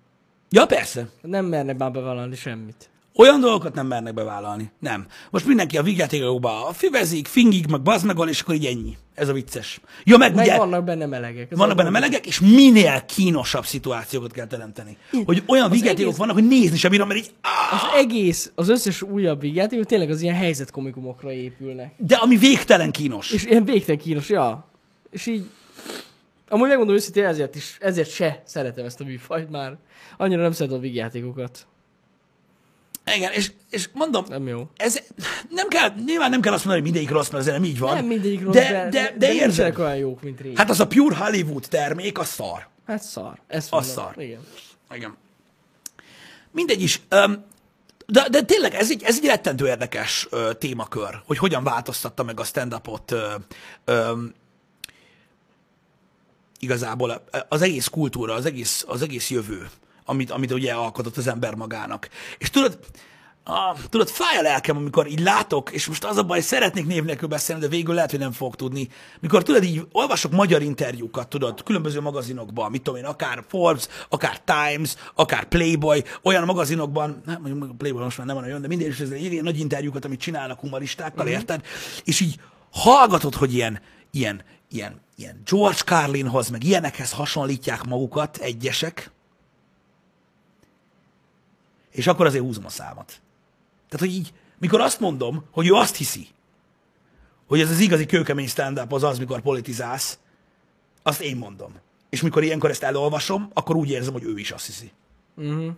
[0.49, 1.09] Ja, persze.
[1.21, 2.89] Nem mernek már bevállalni semmit.
[3.17, 4.71] Olyan dolgokat nem mernek bevállalni.
[4.79, 5.05] Nem.
[5.31, 8.97] Most mindenki a vígjátékokba fivezik, fingik, meg bazmegol, és akkor így ennyi.
[9.13, 9.79] Ez a vicces.
[10.03, 11.51] Ja, meg, Meg ugye vannak benne melegek.
[11.51, 14.97] Ez vannak benne melegek, és minél kínosabb szituációkat kell teremteni.
[15.25, 17.33] Hogy olyan vígjátékok egész- vannak, hogy nézni sem bírom, mert így...
[17.41, 17.73] áh!
[17.73, 21.93] Az egész, az összes újabb vígjátékok tényleg az ilyen helyzetkomikumokra épülnek.
[21.97, 23.31] De ami végtelen kínos.
[23.31, 24.67] És ilyen végtelen kínos, ja.
[25.11, 25.49] És így...
[26.49, 29.77] Amúgy megmondom őszintén, ezért is, ezért se szeretem ezt a műfajt már.
[30.17, 31.67] Annyira nem szeretem a vígjátékokat.
[33.15, 34.69] Igen, és, és mondom, Nem jó.
[34.77, 35.01] ez
[35.49, 37.95] nem kell, nyilván nem kell azt mondani, hogy mindegyik rossz, mert azért nem így van.
[37.95, 39.79] Nem mindegyik rossz, de, de, de, de, érzed.
[39.79, 40.57] olyan jók, mint régen.
[40.57, 42.67] Hát, az a pure Hollywood termék, az szar.
[42.85, 43.39] hát szar.
[43.47, 44.13] Ez Az szar.
[44.17, 44.39] Igen.
[44.93, 45.17] Igen.
[46.51, 47.01] Mindegy is.
[47.11, 47.43] Um,
[48.07, 52.39] de, de tényleg ez egy, ez egy rettentő érdekes ö, témakör, hogy hogyan változtatta meg
[52.39, 53.33] a stand-upot ö,
[53.85, 54.11] ö,
[56.59, 59.69] igazából az egész kultúra, az egész, az egész jövő,
[60.05, 62.09] amit, amit ugye alkotott az ember magának.
[62.37, 62.79] És tudod,
[63.47, 67.03] a, tudod, fáj a lelkem, amikor így látok, és most az a baj, szeretnék név
[67.03, 68.87] nélkül beszélni, de végül lehet, hogy nem fog tudni.
[69.19, 74.41] Mikor tudod, így olvasok magyar interjúkat, tudod, különböző magazinokban, mit tudom én, akár Forbes, akár
[74.41, 78.67] Times, akár Playboy, olyan magazinokban, nem mondjuk a Playboy most már nem van olyan, de
[78.67, 81.61] mindig is ez ilyen nagy interjúkat, amit csinálnak humoristákkal, érted?
[82.03, 82.39] És így
[82.71, 89.11] hallgatod, hogy ilyen, ilyen, ilyen, ilyen George Carlinhoz, meg ilyenekhez hasonlítják magukat egyesek,
[91.95, 93.21] és akkor azért húzom a számat.
[93.89, 96.27] Tehát, hogy így, mikor azt mondom, hogy ő azt hiszi,
[97.47, 100.19] hogy ez az igazi kőkemény stand-up az az, mikor politizálsz,
[101.03, 101.73] azt én mondom.
[102.09, 104.91] És mikor ilyenkor ezt elolvasom, akkor úgy érzem, hogy ő is azt hiszi.
[105.35, 105.73] Uh-huh.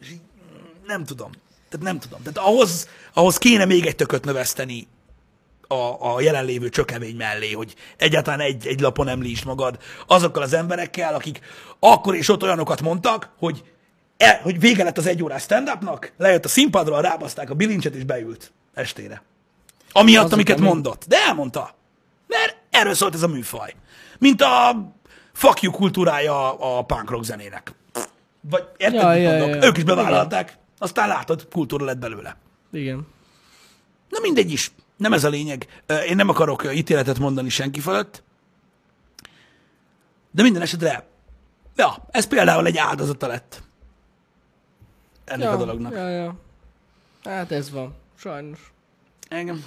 [0.00, 0.20] És így,
[0.86, 1.30] nem tudom.
[1.68, 2.22] Tehát nem tudom.
[2.22, 4.86] Tehát ahhoz, ahhoz kéne még egy tököt növeszteni
[5.68, 11.14] a, a jelenlévő csökemény mellé, hogy egyáltalán egy, egy lapon említsd magad azokkal az emberekkel,
[11.14, 11.40] akik
[11.78, 13.75] akkor és ott olyanokat mondtak, hogy,
[14.16, 18.04] e, hogy vége lett az egy órás stand-upnak, lejött a színpadra, rábaszták a bilincset és
[18.04, 19.22] beült estére.
[19.92, 21.04] Amiatt, Azok, amiket ami- mondott.
[21.08, 21.74] De elmondta.
[22.26, 23.74] Mert erről szólt ez a műfaj.
[24.18, 24.76] Mint a
[25.32, 27.74] fuck you kultúrája a punk rock zenének.
[28.40, 29.62] Vagy érted, Ja, mit ja, mondok?
[29.62, 29.68] ja.
[29.68, 32.36] Ők is bevállalták, aztán látod, kultúra lett belőle.
[32.72, 33.06] Igen.
[34.08, 35.82] Na mindegy is, nem ez a lényeg.
[36.08, 38.22] Én nem akarok ítéletet mondani senki fölött,
[40.30, 41.06] de minden esetre,
[41.76, 43.62] ja, ez például egy áldozata lett
[45.26, 45.92] ennek ja, a dolognak.
[45.92, 46.36] Ja, ja.
[47.24, 47.94] Hát ez van.
[48.14, 48.72] Sajnos.
[49.28, 49.64] Engem.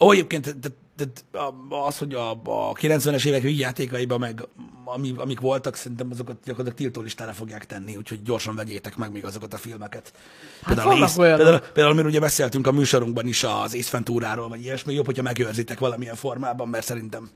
[0.00, 4.48] Ó, egyébként te- te- a- az, hogy a, a 90-es évek játékaiban meg
[4.84, 9.54] ami, amik voltak, szerintem azokat gyakorlatilag tiltólistára fogják tenni, úgyhogy gyorsan vegyétek meg még azokat
[9.54, 10.12] a filmeket.
[10.66, 11.38] Például, vannak Ace, olyanok.
[11.40, 15.22] például, például, amiről ugye beszéltünk a műsorunkban is az Ace Venturáról, vagy ilyesmi, jobb, hogyha
[15.22, 17.30] megőrzitek valamilyen formában, mert szerintem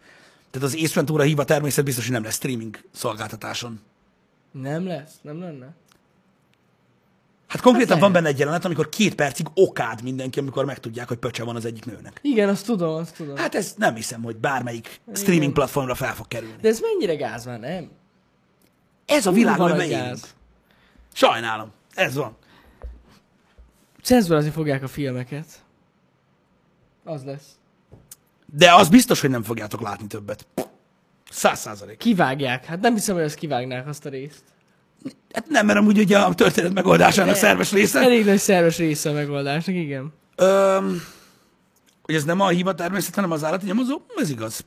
[0.51, 3.81] tehát az Ace Ventura híva természet biztos, hogy nem lesz streaming szolgáltatáson.
[4.53, 5.13] Nem lesz?
[5.23, 5.75] Nem lenne?
[7.47, 11.17] Hát konkrétan Hát van benne egy jelenet, amikor két percig okád mindenki, amikor megtudják, hogy
[11.17, 12.19] pöcse van az egyik nőnek.
[12.23, 13.37] Igen, azt tudom, azt tudom.
[13.37, 16.57] Hát ezt nem hiszem, hogy bármelyik streaming platformra fel fog kerülni.
[16.61, 17.91] De ez mennyire gáz már, nem?
[19.07, 19.91] Ez a világ, van élünk.
[19.91, 20.35] gáz.
[21.13, 21.73] Sajnálom.
[21.95, 22.37] Ez van.
[24.03, 25.47] Cenzúrázni fogják a filmeket.
[27.05, 27.49] Az lesz.
[28.47, 30.47] De az biztos, hogy nem fogjátok látni többet.
[31.31, 31.97] Száz százalék.
[31.99, 32.65] Kivágják.
[32.65, 34.43] Hát nem hiszem, hogy ezt kivágnák azt a részt.
[35.33, 38.01] Hát nem, mert amúgy ugye a történet megoldásának De- szerves része.
[38.01, 40.13] Elég nagy szerves része a megoldásnak, igen.
[40.37, 41.03] Öm,
[42.03, 44.01] hogy ez nem a hiba természet, hanem az állati nyomozó?
[44.17, 44.65] Ez igaz.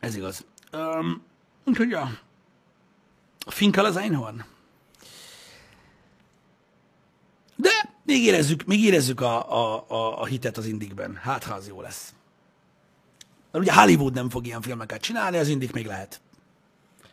[0.00, 0.44] Ez igaz.
[0.70, 1.22] Öm,
[1.64, 2.18] úgyhogy ja.
[3.46, 4.44] Finkel az Einhorn.
[7.56, 7.70] De
[8.04, 11.18] még érezzük, még érezzük a, a, a, a hitet az indikben.
[11.22, 12.14] Hát, ha az jó lesz.
[13.54, 16.20] Mert ugye Hollywood nem fog ilyen filmeket csinálni, az indik még lehet.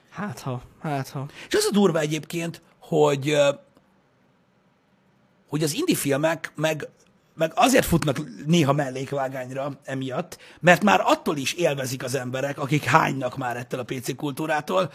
[0.09, 1.25] Hát ha, hát ha.
[1.47, 3.37] És az a durva egyébként, hogy,
[5.47, 6.87] hogy az indie filmek meg,
[7.33, 13.37] meg azért futnak néha mellékvágányra emiatt, mert már attól is élvezik az emberek, akik hánynak
[13.37, 14.91] már ettől a PC kultúrától,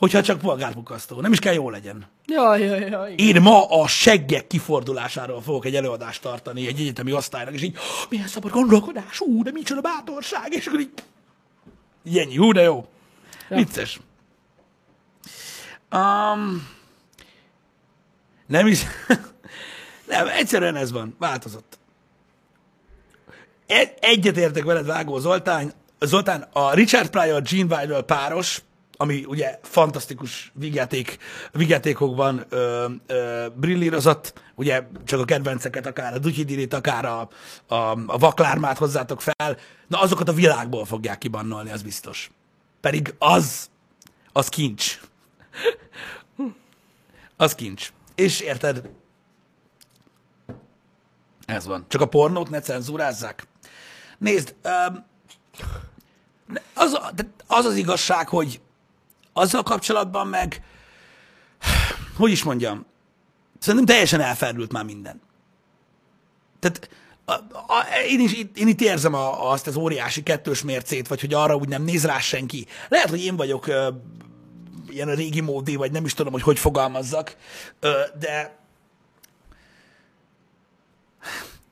[0.00, 1.20] hogyha csak polgárpukasztó.
[1.20, 2.06] Nem is kell jó legyen.
[2.26, 3.26] Ja, ja, ja, igen.
[3.26, 8.10] Én ma a seggek kifordulásáról fogok egy előadást tartani egy egyetemi osztálynak, és így, "Oh,
[8.10, 10.90] milyen szabad gondolkodás, ú, de micsoda bátorság, és akkor így,
[12.04, 12.86] így ennyi, hú, de jó.
[13.48, 13.56] Ja.
[13.56, 14.00] Vicces.
[15.92, 16.68] Um,
[18.46, 18.82] nem is,
[20.08, 21.78] nem, egyszerűen ez van, változott.
[23.66, 28.62] Egy, egyet értek veled, Vágó Zoltán, Zoltán, a Richard Pryor, Gene Wilder páros,
[29.00, 31.18] ami ugye fantasztikus vigyáték,
[31.52, 37.28] vigyátékokban ö, ö, brillírozott, ugye csak a kedvenceket, akár a Dutyidinit, akár a,
[37.66, 37.74] a,
[38.06, 42.30] a vaklármát hozzátok fel, na azokat a világból fogják kibannolni, az biztos.
[42.80, 43.70] Pedig az,
[44.32, 45.00] az kincs.
[47.36, 47.92] Az kincs.
[48.14, 48.90] És érted?
[51.46, 51.84] Ez van.
[51.88, 53.46] Csak a pornót ne cenzúrázzák.
[54.18, 55.04] Nézd, um,
[56.74, 56.98] az,
[57.46, 58.60] az az igazság, hogy
[59.40, 60.62] azzal kapcsolatban meg,
[62.16, 62.86] hogy is mondjam,
[63.58, 65.20] szerintem teljesen elferdült már minden.
[66.58, 66.88] Tehát
[67.24, 71.34] a, a, én, is, én itt érzem a, azt az óriási kettős mércét, vagy hogy
[71.34, 72.66] arra úgy nem néz rá senki.
[72.88, 73.88] Lehet, hogy én vagyok ö,
[74.88, 77.36] ilyen a régi módi, vagy nem is tudom, hogy hogy fogalmazzak,
[77.80, 78.58] ö, de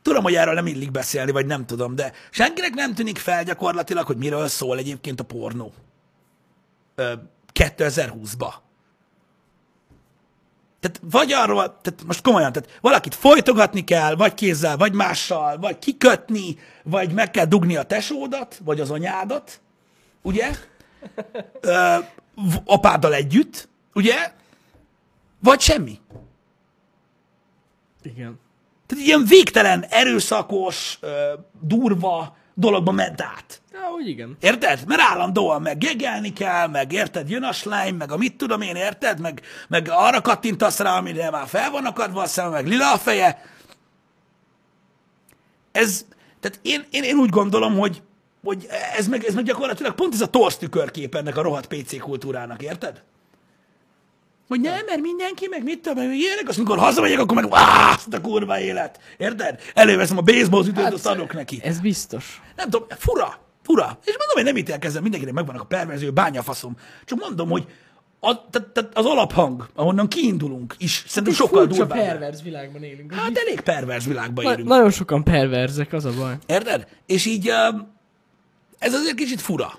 [0.03, 4.07] tudom, hogy erről nem illik beszélni, vagy nem tudom, de senkinek nem tűnik fel gyakorlatilag,
[4.07, 5.73] hogy miről szól egyébként a pornó.
[6.95, 7.13] Ö,
[7.55, 8.53] 2020-ba.
[10.81, 15.79] Tehát vagy arról, tehát most komolyan, tehát valakit folytogatni kell, vagy kézzel, vagy mással, vagy
[15.79, 19.61] kikötni, vagy meg kell dugni a tesódat, vagy az anyádat,
[20.23, 20.51] ugye?
[21.61, 21.97] Ö,
[22.65, 24.33] apáddal együtt, ugye?
[25.41, 26.01] Vagy semmi.
[28.03, 28.41] Igen.
[28.87, 30.99] Tehát ilyen végtelen, erőszakos,
[31.61, 33.61] durva dologba ment át.
[33.73, 34.37] Ja, úgy igen.
[34.41, 34.85] Érted?
[34.87, 38.77] Mert állandóan meg gegelni kell, meg érted, jön a slime, meg a mit tudom én,
[38.77, 39.21] érted?
[39.21, 42.99] Meg, meg arra kattintasz rá, amire már fel van akadva a szeme, meg lila a
[42.99, 43.43] feje.
[45.73, 46.05] Ez,
[46.41, 48.03] tehát én, én, én úgy gondolom, hogy,
[48.45, 48.67] hogy
[48.97, 52.63] ez, meg, ez meg gyakorlatilag pont ez a torz tükörkép ennek a rohadt PC kultúrának,
[52.63, 53.03] érted?
[54.49, 58.15] Hogy nem, mert mindenki, meg mit tudom, meg ilyenek, azt mikor hazamegyek, akkor meg azt
[58.15, 59.01] a kurva élet.
[59.17, 59.61] Érted?
[59.75, 61.61] Előveszem a baseball ütőt, hát, azt adok neki.
[61.63, 62.41] Ez biztos.
[62.57, 63.99] Nem tudom, fura, fura.
[64.05, 66.77] És mondom, hogy nem ítélkezem, mindenkinek megvannak a perverzió, bányafaszom.
[67.05, 67.67] Csak mondom, hogy
[68.21, 71.99] a, tehát, tehát az alaphang, ahonnan kiindulunk is, szerintem sokkal Furcsa durvább.
[71.99, 73.15] perverz világban élünk.
[73.15, 74.69] Hát elég pervers világban Na, élünk.
[74.69, 76.35] nagyon sokan perverzek, az a baj.
[76.47, 76.87] Érted?
[77.07, 77.95] És így um,
[78.79, 79.73] ez azért kicsit fura.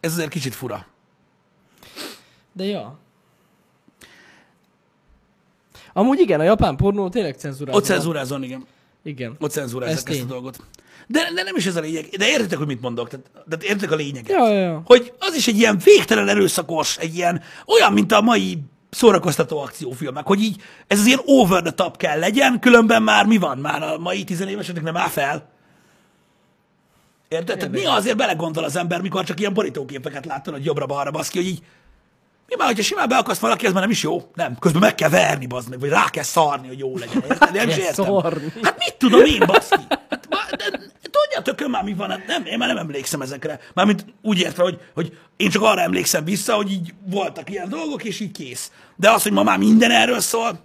[0.00, 0.86] Ez azért kicsit fura.
[2.52, 2.98] De ja.
[5.92, 7.78] Amúgy igen, a japán pornó tényleg cenzurálva.
[7.78, 8.64] Ott cenzúrázon, igen.
[9.04, 9.36] Igen.
[9.38, 10.58] Ott cenzúrázzák Ez ezt a dolgot.
[11.06, 12.04] De, de nem is ez a lényeg.
[12.04, 13.08] De értitek, hogy mit mondok.
[13.08, 14.28] Tehát, tehát értitek a lényeget.
[14.28, 14.82] Ja, ja, ja.
[14.84, 18.58] hogy az is egy ilyen végtelen erőszakos, egy ilyen, olyan, mint a mai
[18.90, 23.36] szórakoztató akciófilmek, hogy így ez az ilyen over the top kell legyen, különben már mi
[23.36, 23.58] van?
[23.58, 25.50] Már a mai tizenéveseknek nem áll fel.
[27.28, 27.58] Érted?
[27.58, 31.46] Tehát néha azért belegondol az ember, mikor csak ilyen borítóképeket látod, hogy jobbra-balra baszki, hogy
[31.46, 31.62] így
[32.58, 34.30] már, hogyha simán beakaszt valaki, ez már nem is jó.
[34.34, 37.22] Nem, közben meg kell verni, bazd meg, vagy rá kell szarni, hogy jó legyen.
[37.28, 37.52] Érted?
[37.52, 38.04] Nem is értem.
[38.04, 38.52] szarni.
[38.62, 39.82] Hát mit tudom én, baszki?
[40.08, 40.78] Hát, de,
[41.10, 42.10] tudjátok ön már mi van?
[42.10, 43.60] Hát Nem, én már nem emlékszem ezekre.
[43.74, 48.04] Mármint úgy értve, hogy, hogy én csak arra emlékszem vissza, hogy így voltak ilyen dolgok,
[48.04, 48.70] és így kész.
[48.96, 50.60] De az, hogy ma már minden erről szól,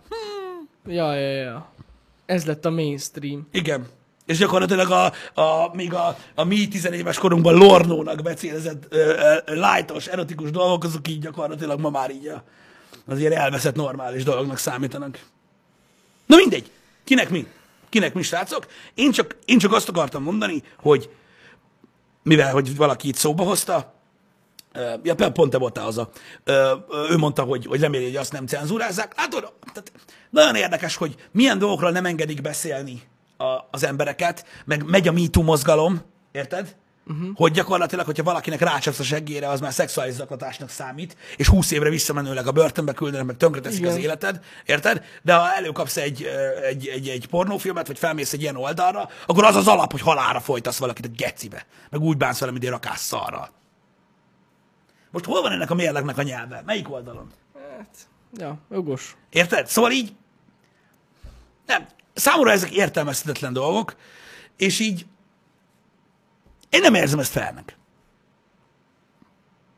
[0.88, 1.71] Ja, ja, ja.
[2.26, 3.47] Ez lett a mainstream.
[3.52, 3.88] igen.
[4.27, 5.05] És gyakorlatilag a,
[5.41, 11.19] a, még a, a mi tizenéves korunkban Lornónak becélezett ö, lightos, erotikus dolgok, azok így
[11.19, 12.43] gyakorlatilag ma már így a,
[13.07, 15.19] az ilyen elveszett normális dolognak számítanak.
[16.25, 16.71] Na mindegy.
[17.03, 17.47] Kinek mi?
[17.89, 18.67] Kinek mi, srácok?
[18.93, 21.09] Én csak, én csak azt akartam mondani, hogy
[22.23, 23.95] mivel, hogy valaki itt szóba hozta,
[25.03, 26.09] Ja, pont te voltál az a.
[27.09, 29.13] Ő mondta, hogy, hogy reméli, hogy azt nem cenzúrázzák.
[29.17, 29.91] Látod, tehát
[30.29, 33.01] nagyon érdekes, hogy milyen dolgokról nem engedik beszélni
[33.38, 36.76] a, az embereket, meg megy a MeToo mozgalom, érted?
[37.10, 37.30] Uh-huh.
[37.36, 41.89] Hogy gyakorlatilag, hogyha valakinek rácsapsz a seggére, az már szexuális zaklatásnak számít, és 20 évre
[41.89, 43.91] visszamenőleg a börtönbe küldenek, meg tönkreteszik Igen.
[43.91, 45.04] az életed, érted?
[45.21, 46.28] De ha előkapsz egy,
[46.63, 50.39] egy, egy, egy pornófilmet, vagy felmész egy ilyen oldalra, akkor az az alap, hogy halára
[50.39, 51.65] folytasz valakit a gecibe.
[51.89, 53.50] Meg úgy bánsz vele, mint egy rakás szarral.
[55.12, 56.63] Most hol van ennek a mérlegnek a nyelve?
[56.65, 57.32] Melyik oldalon?
[57.78, 57.97] Hát,
[58.34, 59.15] ja, jogos.
[59.30, 59.67] Érted?
[59.67, 60.15] Szóval így,
[61.65, 61.86] nem,
[62.17, 63.95] számomra ezek értelmezhetetlen dolgok,
[64.58, 65.06] és így
[66.69, 67.77] én nem érzem ezt felnek.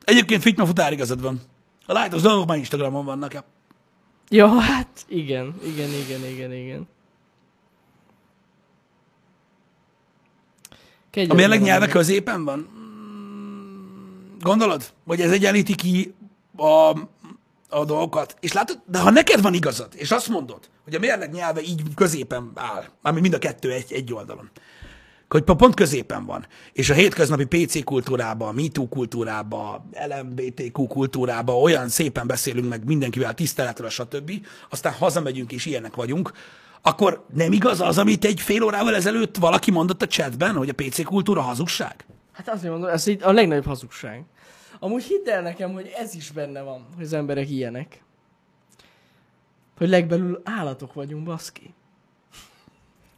[0.04, 1.42] Egyébként Fitma futár igazad van.
[1.86, 3.34] A lájtos dolgok már Instagramon vannak.
[3.34, 3.44] Ja.
[4.30, 6.88] Ja, hát igen, igen, igen, igen, igen.
[11.10, 12.68] Kegyelem A mérleg nyelve középen van?
[14.40, 14.94] Gondolod?
[15.04, 16.14] Vagy ez egyenlíti ki
[16.58, 16.94] a,
[17.70, 18.36] a dolgokat?
[18.40, 21.82] És látod, de ha neked van igazad, és azt mondod, hogy a mérleg nyelve így
[21.96, 24.50] középen áll, mármint mind a kettő egy, egy oldalon,
[25.30, 31.90] hogy pont középen van, és a hétköznapi PC kultúrába, a MeToo kultúrába, LMBTQ kultúrába olyan
[31.90, 34.32] szépen beszélünk meg mindenkivel tiszteletről, stb.,
[34.70, 36.32] aztán hazamegyünk és ilyenek vagyunk,
[36.82, 40.74] akkor nem igaz az, amit egy fél órával ezelőtt valaki mondott a chatben, hogy a
[40.74, 42.06] PC kultúra hazugság?
[42.32, 44.26] Hát azért mondom, ez így a legnagyobb hazugság.
[44.80, 48.04] Amúgy hidd el nekem, hogy ez is benne van, hogy az emberek ilyenek.
[49.78, 51.74] Hogy legbelül állatok vagyunk, baszki.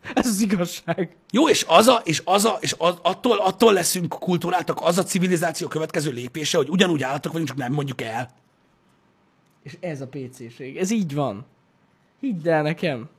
[0.14, 1.16] Ez az igazság.
[1.32, 5.04] Jó, és az a, és az a, és az, attól, attól leszünk kulturáltak, az a
[5.04, 8.30] civilizáció következő lépése, hogy ugyanúgy állatok vagyunk, csak nem mondjuk el.
[9.64, 10.78] És ez a PC-ség.
[10.78, 11.46] Ez így van.
[12.20, 13.10] Hidd el nekem.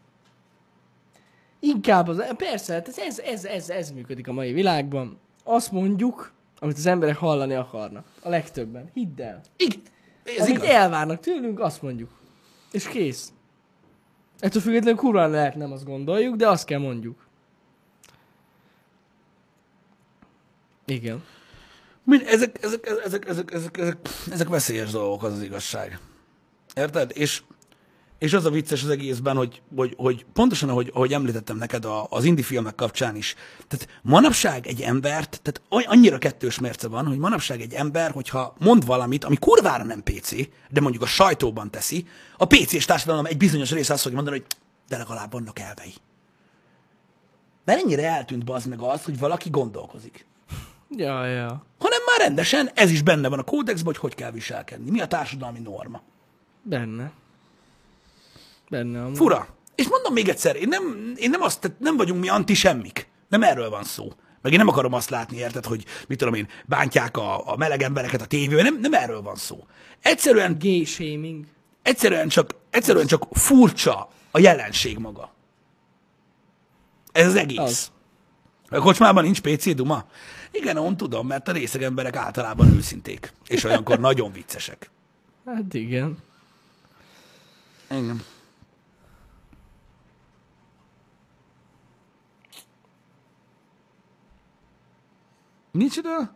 [1.61, 2.25] Inkább az...
[2.37, 5.19] Persze, hát ez, ez, ez, ez, ez működik a mai világban.
[5.45, 8.07] Azt mondjuk, amit az emberek hallani akarnak.
[8.23, 8.91] A legtöbben.
[8.95, 9.41] Hidd el.
[9.57, 9.81] Igen,
[10.23, 10.69] ez Amit igaz.
[10.69, 12.11] elvárnak tőlünk, azt mondjuk.
[12.73, 13.33] És kész.
[14.39, 17.27] Ettől függetlenül kurva lehet nem azt gondoljuk, de azt kell mondjuk.
[20.85, 21.25] Igen.
[22.05, 23.99] Mind, ezek, ezek, ezek, ezek, ezek, ezek,
[24.31, 25.99] ezek veszélyes dolgok, az az igazság.
[26.75, 27.11] Érted?
[27.15, 27.43] És,
[28.23, 32.07] és az a vicces az egészben, hogy, hogy, hogy pontosan, ahogy, ahogy említettem neked a,
[32.11, 33.35] az indie filmek kapcsán is.
[33.69, 38.87] Tehát manapság egy embert, tehát annyira kettős mérce van, hogy manapság egy ember, hogyha mond
[38.87, 40.31] valamit, ami kurvára nem PC,
[40.71, 42.07] de mondjuk a sajtóban teszi,
[42.37, 44.57] a PC-s társadalom egy bizonyos része azt fogja mondani, hogy
[44.89, 45.95] de legalább vannak elvei.
[47.65, 50.27] Mert ennyire eltűnt bazd meg az, hogy valaki gondolkozik
[50.97, 51.65] Ja, ja.
[51.79, 54.91] hanem már rendesen ez is benne van a kódexben, hogy hogy kell viselkedni.
[54.91, 56.01] Mi a társadalmi norma.
[56.63, 57.13] Benne.
[58.73, 59.17] Benne amúgy.
[59.17, 59.47] Fura.
[59.75, 63.09] És mondom még egyszer, én nem, én nem, azt, tehát nem vagyunk mi anti semmik.
[63.29, 64.13] Nem erről van szó.
[64.43, 67.83] Meg én nem akarom azt látni, érted, hogy mit tudom én, bántják a, a meleg
[67.83, 69.67] embereket a tévében, nem, nem erről van szó.
[70.01, 71.45] Egyszerűen, Gay shaming.
[71.83, 75.33] egyszerűen, csak, egyszerűen csak furcsa a jelenség maga.
[77.13, 77.59] Ez az egész.
[77.59, 77.91] Az.
[78.69, 80.05] A kocsmában nincs PC duma?
[80.51, 83.33] Igen, on tudom, mert a részeg emberek általában őszinték.
[83.47, 84.91] És olyankor nagyon viccesek.
[85.47, 86.19] Hát igen.
[87.91, 88.23] Igen.
[95.73, 96.35] Micsoda?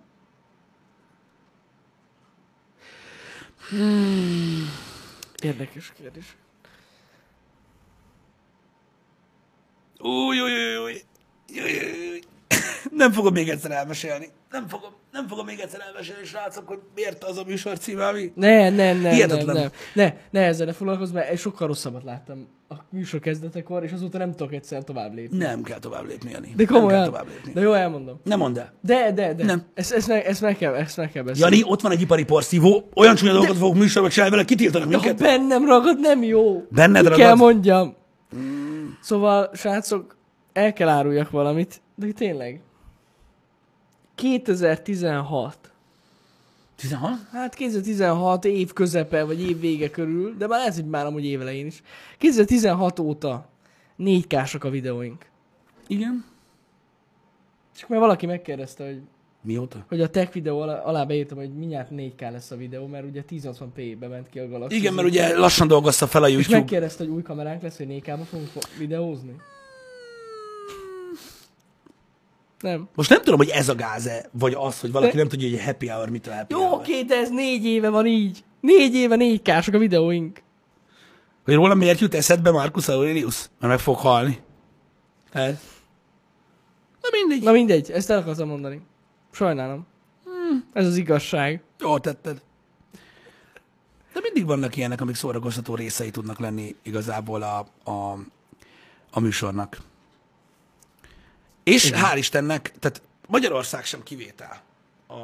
[5.42, 6.36] Érdekes kérdés.
[9.98, 10.40] Új.
[10.40, 11.02] Új, új, új.
[12.90, 14.30] Nem fogom még egyszer elmesélni.
[14.50, 18.32] Nem fogom, nem fogom még egyszer elmesélni, srácok, hogy miért az a műsor címe, ami...
[18.34, 19.54] Ne, ne, ne, Hihetetlen.
[19.54, 19.70] nem, nem.
[20.30, 24.18] Ne, ne ezzel ne foglalkozz, mert egy sokkal rosszabbat láttam a műsor kezdetekor, és azóta
[24.18, 25.38] nem tudok egyszer tovább lépni.
[25.38, 26.46] Nem kell tovább lépni, Jani.
[26.46, 27.04] De Nem kell komolyan.
[27.04, 27.52] tovább lépni.
[27.52, 28.20] De jó, elmondom.
[28.24, 28.72] Nem mondd el.
[28.80, 29.44] De, de, de.
[29.44, 29.62] Nem.
[29.74, 31.56] Ezt, ezt, meg, ezt, meg kell, ezt meg kell beszélni.
[31.56, 34.96] Jani, ott van egy ipari porszívó, olyan csúnya dolgokat fogok műsorba csinálni vele, kitiltanak De
[34.96, 35.22] ha minket.
[35.22, 36.62] bennem ragad, nem jó.
[36.70, 37.24] Benned Ki ragad?
[37.24, 37.96] kell mondjam.
[39.00, 40.16] Szóval, srácok,
[40.52, 42.60] el kell áruljak valamit, de tényleg.
[44.16, 45.70] 2016.
[46.76, 47.18] 16?
[47.30, 51.66] Hát 2016 év közepe, vagy év vége körül, de már lehet, hogy már amúgy évelején
[51.66, 51.82] is.
[52.18, 53.48] 2016 óta
[53.96, 55.26] 4 k a videóink.
[55.86, 56.24] Igen.
[57.76, 59.00] Csak mert valaki megkérdezte, hogy,
[59.42, 59.84] Mióta?
[59.88, 63.22] hogy a tech videó alá, alá beírtam, hogy mindjárt 4K lesz a videó, mert ugye
[63.30, 64.76] 1080p-be ment ki a Galaxy.
[64.76, 66.56] Igen, mert ugye lassan dolgozta fel a És YouTube.
[66.56, 69.36] megkérdezte, hogy új kameránk lesz, hogy 4K-ba fogunk fo- videózni?
[72.60, 72.88] Nem.
[72.94, 75.62] Most nem tudom, hogy ez a gáz-e, vagy az, hogy valaki nem tudja, hogy a
[75.62, 76.80] happy hour mit a happy Jó, hour.
[76.80, 78.44] oké, de ez négy éve van így.
[78.60, 80.42] Négy éve 4 k a videóink.
[81.44, 83.48] Hogy róla miért jut eszedbe Marcus Aurelius?
[83.58, 84.38] Mert meg fog halni.
[85.32, 85.54] Ez.
[87.02, 87.42] Na mindegy.
[87.42, 88.80] Na mindegy, ezt el akartam mondani.
[89.32, 89.86] Sajnálom.
[90.72, 91.62] Ez az igazság.
[91.78, 92.42] Jó tetted.
[94.12, 97.58] De mindig vannak ilyenek, amik szórakoztató részei tudnak lenni igazából a,
[97.90, 98.18] a,
[99.10, 99.78] a műsornak.
[101.66, 102.02] És Igen.
[102.04, 104.62] hál' Istennek, tehát Magyarország sem kivétel
[105.06, 105.14] a,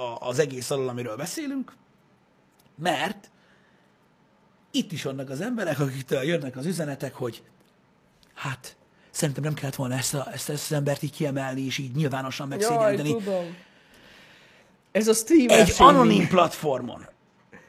[0.00, 1.72] a, az egész alól, amiről beszélünk,
[2.76, 3.30] mert
[4.70, 7.42] itt is vannak az emberek, akiktől jönnek az üzenetek, hogy
[8.34, 8.76] hát
[9.10, 12.48] szerintem nem kellett volna ezt, a, ezt, ezt az embert így kiemelni, és így nyilvánosan
[12.50, 13.24] Jaj, megszégyeníteni.
[13.24, 13.56] tudom.
[14.92, 15.96] Ez a streamer egy shaming.
[16.00, 17.06] anonim platformon,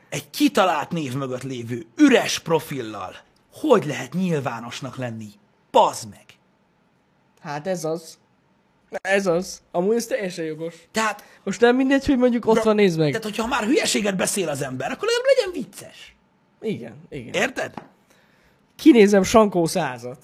[0.09, 3.15] egy kitalált név mögött lévő üres profillal,
[3.53, 5.29] hogy lehet nyilvánosnak lenni?
[5.71, 6.25] Bazd meg!
[7.39, 8.21] Hát ez az.
[9.01, 9.61] Ez az.
[9.71, 10.75] Amúgy ez teljesen jogos.
[10.91, 13.07] Tehát, Most nem mindegy, hogy mondjuk ott van, nézd meg.
[13.07, 16.15] tehát hogyha már hülyeséget beszél az ember, akkor legyen vicces.
[16.61, 17.33] Igen, igen.
[17.33, 17.73] Érted?
[18.75, 20.17] Kinézem Sankó százat.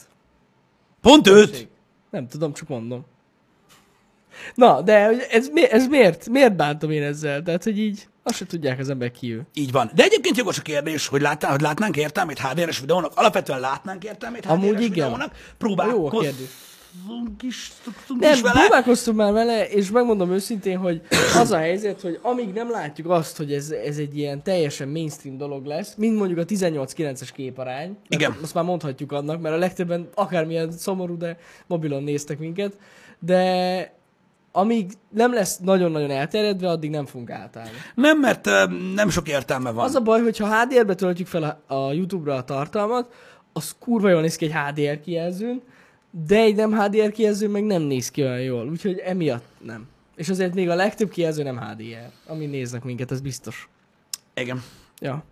[1.02, 1.68] Pont őt.
[2.10, 3.06] Nem tudom, csak mondom.
[4.56, 4.94] Na, de
[5.30, 6.30] ez, ez miért?
[6.30, 7.44] Miért bántom én ezzel?
[7.44, 9.48] Tehát, hogy így azt se tudják az ember ki ő.
[9.54, 9.91] Így van.
[9.96, 13.12] De egyébként jogos a kérdés, hogy, látná, hogy látnánk értelmét HDR-es videónak.
[13.16, 14.91] Alapvetően látnánk értelmét Amúgy HDR-es igen.
[14.94, 15.36] videónak.
[15.91, 16.48] Jó a kérdés.
[18.20, 18.60] Nem, vele.
[18.60, 21.02] próbálkoztunk már vele, és megmondom őszintén, hogy
[21.36, 25.38] az a helyzet, hogy amíg nem látjuk azt, hogy ez, ez egy ilyen teljesen mainstream
[25.38, 28.36] dolog lesz, mint mondjuk a 18-9-es képarány, Igen.
[28.42, 31.38] azt már mondhatjuk annak, mert a legtöbben akármilyen szomorú, de
[31.68, 32.78] mobilon néztek minket,
[33.20, 33.98] de
[34.52, 37.70] amíg nem lesz nagyon-nagyon elterjedve, addig nem fogunk átállni.
[37.96, 39.86] Nem, mert ö, nem sok értelme van.
[39.86, 43.14] Az a baj, hogyha HDR-be töltjük fel a, a YouTube-ra a tartalmat,
[43.54, 45.62] az kurva jól néz ki egy HDR kijelzőn,
[46.12, 49.88] de egy nem HDR kijelző meg nem néz ki olyan jól, úgyhogy emiatt nem.
[50.16, 53.70] És azért még a legtöbb kijelző nem HDR, ami néznek minket, ez biztos.
[54.34, 54.64] Igen.
[54.99, 55.24] Ja.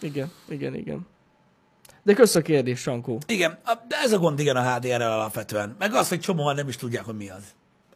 [0.00, 1.06] Igen, igen, igen.
[2.02, 3.18] De kösz a kérdés, Sankó.
[3.26, 3.58] Igen,
[3.88, 5.74] de ez a gond igen a HDR-rel alapvetően.
[5.78, 7.44] Meg az, hogy csomóan nem is tudják, hogy mi az.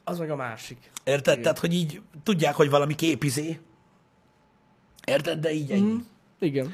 [0.04, 0.90] Az meg a másik.
[1.04, 1.40] Érted?
[1.40, 3.60] Tehát, hogy így tudják, hogy valami képizé.
[5.06, 5.38] Érted?
[5.38, 5.92] De így ennyi.
[5.92, 5.98] Mm.
[6.38, 6.72] Igen.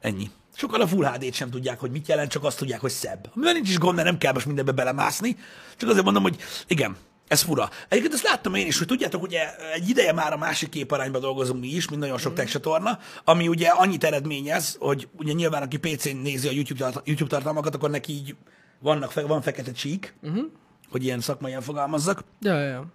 [0.00, 0.30] Ennyi.
[0.58, 3.30] Sokan a Full HD-t sem tudják, hogy mit jelent, csak azt tudják, hogy szebb.
[3.34, 5.36] Amivel nincs is gond, mert nem kell most mindenbe belemászni.
[5.76, 6.36] Csak azért mondom, hogy
[6.66, 6.96] igen,
[7.28, 7.70] ez fura.
[7.88, 11.60] Egyébként ezt láttam én is, hogy tudjátok, ugye egy ideje már a másik képarányba dolgozunk
[11.60, 15.76] mi is, mint nagyon sok tech csatorna, ami ugye annyit eredményez, hogy ugye nyilván aki
[15.76, 18.36] PC-n nézi a YouTube, YouTube tartalmakat, akkor neki így
[18.78, 20.44] vannak, van fekete csík, uh-huh.
[20.90, 22.24] hogy ilyen szakmaian fogalmazzak.
[22.40, 22.86] Ja, ja, ja.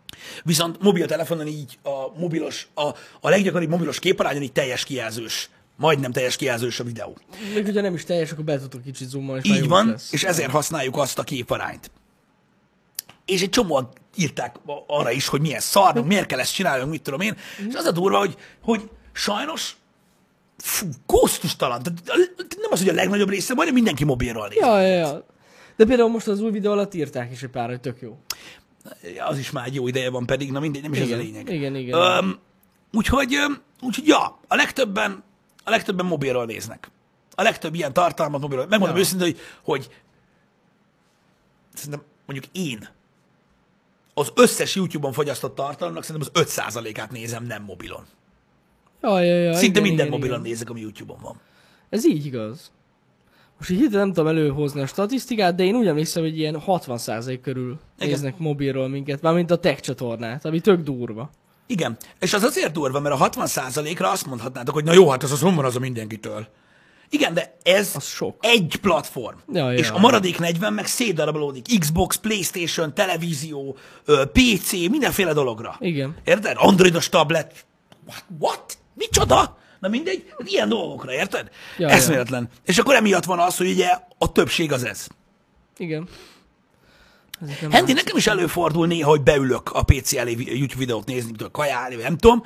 [0.44, 2.88] Viszont mobiltelefonon így a mobilos, a,
[3.22, 7.18] a leggyakoribb mobilos képarányon így teljes kijelzős, majdnem teljes kijelzős a videó.
[7.54, 10.14] Még hogyha nem is teljes, akkor be tudok kicsit zoomolni, és Így van, lesz.
[10.14, 11.92] és ezért használjuk azt a képarányt.
[13.26, 14.56] És egy csomóan írták
[14.88, 17.36] arra is, hogy milyen szar, meg miért kell ezt csinálni, mit tudom én.
[17.70, 19.76] És az a durva, hogy, hogy sajnos
[20.58, 21.82] fú, kosztustalan.
[22.62, 24.58] Nem az, hogy a legnagyobb része, majdnem mindenki mobilról néz.
[24.60, 25.26] Ja, ja, ja.
[25.76, 28.18] De például most az új videó alatt írták is egy pár, hogy tök jó.
[29.28, 31.22] Az is már egy jó ideje van pedig, na mindegy, nem is Igen, ez a
[31.22, 31.50] lényeg.
[31.50, 32.00] igen, igen.
[32.00, 32.40] Öm,
[32.94, 33.38] úgyhogy,
[33.82, 35.24] úgyhogy ja, a legtöbben,
[35.64, 36.92] a legtöbben mobilról néznek.
[37.36, 38.66] A legtöbb ilyen tartalmat mobilról.
[38.68, 39.02] Megmondom Ja.
[39.02, 39.90] őszintén, hogy, hogy
[41.74, 42.90] szerintem mondjuk én
[44.14, 48.04] az összes YouTube-on fogyasztott tartalomnak szerintem az 5%-át nézem nem mobilon.
[49.02, 49.54] Ja, ja, ja.
[49.54, 50.52] Szinte igen, minden igen, mobilon igen.
[50.52, 51.40] nézek, ami YouTube-on van.
[51.90, 52.72] Ez így igaz.
[53.58, 57.40] Most így hirtelen nem tudom előhozni a statisztikát, de én úgy emlékszem, hogy ilyen 60%
[57.42, 58.10] körül Igen.
[58.10, 61.30] néznek mobilról minket, mármint a tech csatornát, ami tök durva.
[61.68, 65.32] Igen, és az azért durva, mert a 60%-ra azt mondhatnátok, hogy na jó, hát az
[65.32, 66.48] az van az a mindenkitől.
[67.10, 68.38] Igen, de ez Az sok.
[68.42, 69.38] egy platform.
[69.54, 69.78] Ja, ja.
[69.78, 71.80] és a maradék 40 meg szétdarabolódik.
[71.80, 73.78] Xbox, Playstation, televízió,
[74.34, 75.76] PC, mindenféle dologra.
[75.80, 76.16] Igen.
[76.24, 76.56] Érted?
[76.60, 77.66] Androidos tablet.
[78.08, 78.24] What?
[78.40, 78.78] What?
[78.94, 79.58] Micsoda?
[79.80, 81.50] Na mindegy, ilyen dolgokra, érted?
[81.78, 82.50] Ja, Eszméletlen.
[82.66, 83.88] És akkor emiatt van az, hogy ugye
[84.18, 85.08] a többség az ez.
[85.78, 86.08] Igen.
[87.70, 91.52] Hendi, nekem is előfordul néha, hogy beülök a PC elé YouTube videót nézni, mint a
[91.52, 92.44] kajálni, nem tudom,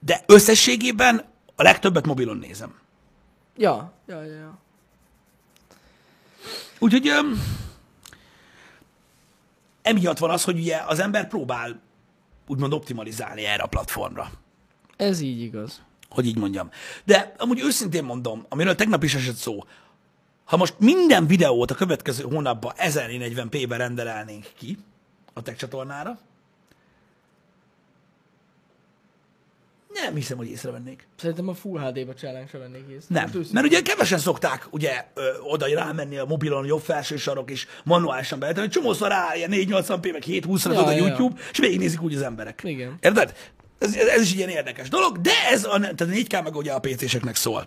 [0.00, 1.24] de összességében
[1.56, 2.74] a legtöbbet mobilon nézem.
[3.56, 4.58] Ja, ja, ja, ja.
[6.78, 7.42] Úgyhogy öm,
[9.82, 11.80] emiatt van az, hogy ugye az ember próbál
[12.46, 14.30] úgymond optimalizálni erre a platformra.
[14.96, 15.82] Ez így igaz.
[16.08, 16.70] Hogy így mondjam.
[17.04, 19.64] De amúgy őszintén mondom, amiről tegnap is esett szó,
[20.48, 24.78] ha most minden videót a következő hónapban 1040p-ben rendelelnénk ki
[25.32, 26.18] a tech csatornára,
[30.04, 31.06] nem hiszem, hogy észrevennék.
[31.16, 33.14] Szerintem a Full HD-ba challenge se vennék észre.
[33.14, 37.50] Nem, Hát mert ugye kevesen szokták ugye ö, oda rámenni a mobilon, jobb felső sarok,
[37.50, 38.68] és manuálisan beállítani.
[38.68, 41.06] Csomószor rá ilyen 480p, meg 720 Ja, a ja.
[41.06, 42.60] YouTube, és végignézik úgy az emberek.
[42.64, 42.96] Igen.
[43.00, 43.34] Érted?
[43.78, 46.56] Ez, ez, ez is egy ilyen érdekes dolog, de ez a, tehát a 4K meg
[46.56, 47.66] ugye a PC-seknek szól.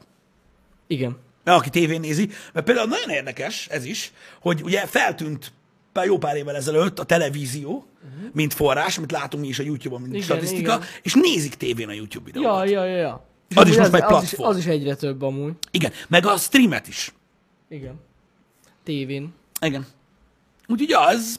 [0.87, 1.17] Igen.
[1.43, 4.11] Aki tévén nézi, mert például nagyon érdekes ez is,
[4.41, 5.51] hogy ugye feltűnt
[5.91, 8.29] pár jó pár évvel ezelőtt a televízió, uh-huh.
[8.33, 10.87] mint forrás, amit látunk mi is a YouTube-on, mint Igen, statisztika, igen.
[11.01, 12.69] és nézik tévén a YouTube videókat.
[12.69, 13.25] Ja, ja, ja.
[13.49, 14.49] És Az is most már egy az, is, platform.
[14.49, 15.53] az is egyre több amúgy.
[15.71, 17.13] Igen, meg a streamet is.
[17.69, 17.99] Igen.
[18.83, 19.33] Tévén.
[19.61, 19.85] Igen.
[20.67, 21.35] Úgyhogy ja, ez...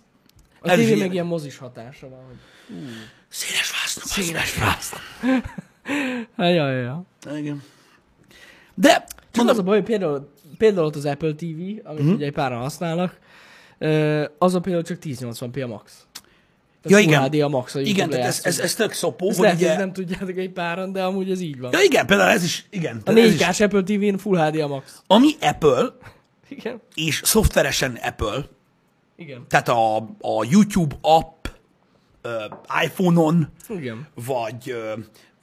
[0.61, 2.24] A ez ilyen- meg ilyen mozis hatása van.
[2.26, 2.36] Hogy...
[3.28, 4.03] Széles vászló.
[4.05, 4.98] Széles vászló.
[6.36, 7.05] Hát, ja, ja, ja.
[7.36, 7.62] Igen.
[8.74, 10.28] De, Csak az mondom, a baj, hogy például,
[10.59, 11.93] például ott az Apple TV, amit Mhm.
[11.95, 12.14] uh-huh.
[12.14, 13.18] ugye egy páran használnak,
[14.39, 16.07] az a például csak 1080p a max.
[16.85, 17.20] Ja, Tehát igen.
[17.20, 19.61] Full HD a max, a igen, tehát ez, ez, ez tök szopó, Ezt hogy lehet,
[19.61, 19.76] ugye...
[19.76, 21.70] nem tudjátok egy páran, de amúgy ez így van.
[21.72, 22.97] Ja, igen, például ez is, igen.
[22.97, 25.03] A tehát ez is, 4K-s Apple TV-n Full HD a max.
[25.07, 25.85] ami Apple,
[26.49, 26.80] Igen.
[26.95, 28.45] és szoftveresen Apple,
[29.16, 29.45] Igen.
[29.49, 31.47] tehát a, a YouTube app
[32.22, 32.35] ö,
[32.85, 34.07] iPhone-on, Igen.
[34.26, 34.93] vagy ö,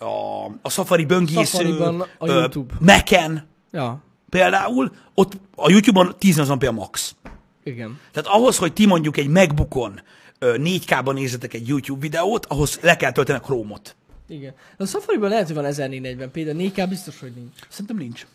[0.06, 1.78] a, a Safari böngésző,
[2.18, 2.74] a ö, YouTube.
[2.80, 4.04] Mac-en Ja.
[4.30, 7.16] például, ott a YouTube-on 1080p a max.
[7.64, 8.00] Igen.
[8.12, 10.02] Tehát ahhoz, hogy ti mondjuk egy MacBookon
[10.40, 13.96] ö, 4K-ban nézzetek egy YouTube videót, ahhoz le kell tölteni a Chrome-ot.
[14.28, 14.54] Igen.
[14.78, 17.54] De a Safari-ban lehet, hogy van 1440p, de 4K biztos, hogy nincs.
[17.70, 18.26] Szerintem nincs.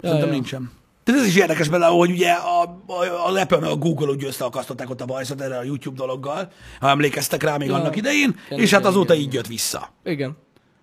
[0.00, 0.32] Szerintem ja.
[0.34, 0.70] nincsen.
[1.04, 4.24] Tehát ez is érdekes például, hogy ugye a, a, az Apple meg a Google úgy
[4.24, 6.50] összeakasztották ott a bajszot erre a YouTube dologgal,
[6.80, 7.74] ha emlékeztek rá még Ja.
[7.74, 9.92] annak idején, Igen, és hát igen, azóta igen, így jött vissza.
[10.04, 10.36] Igen.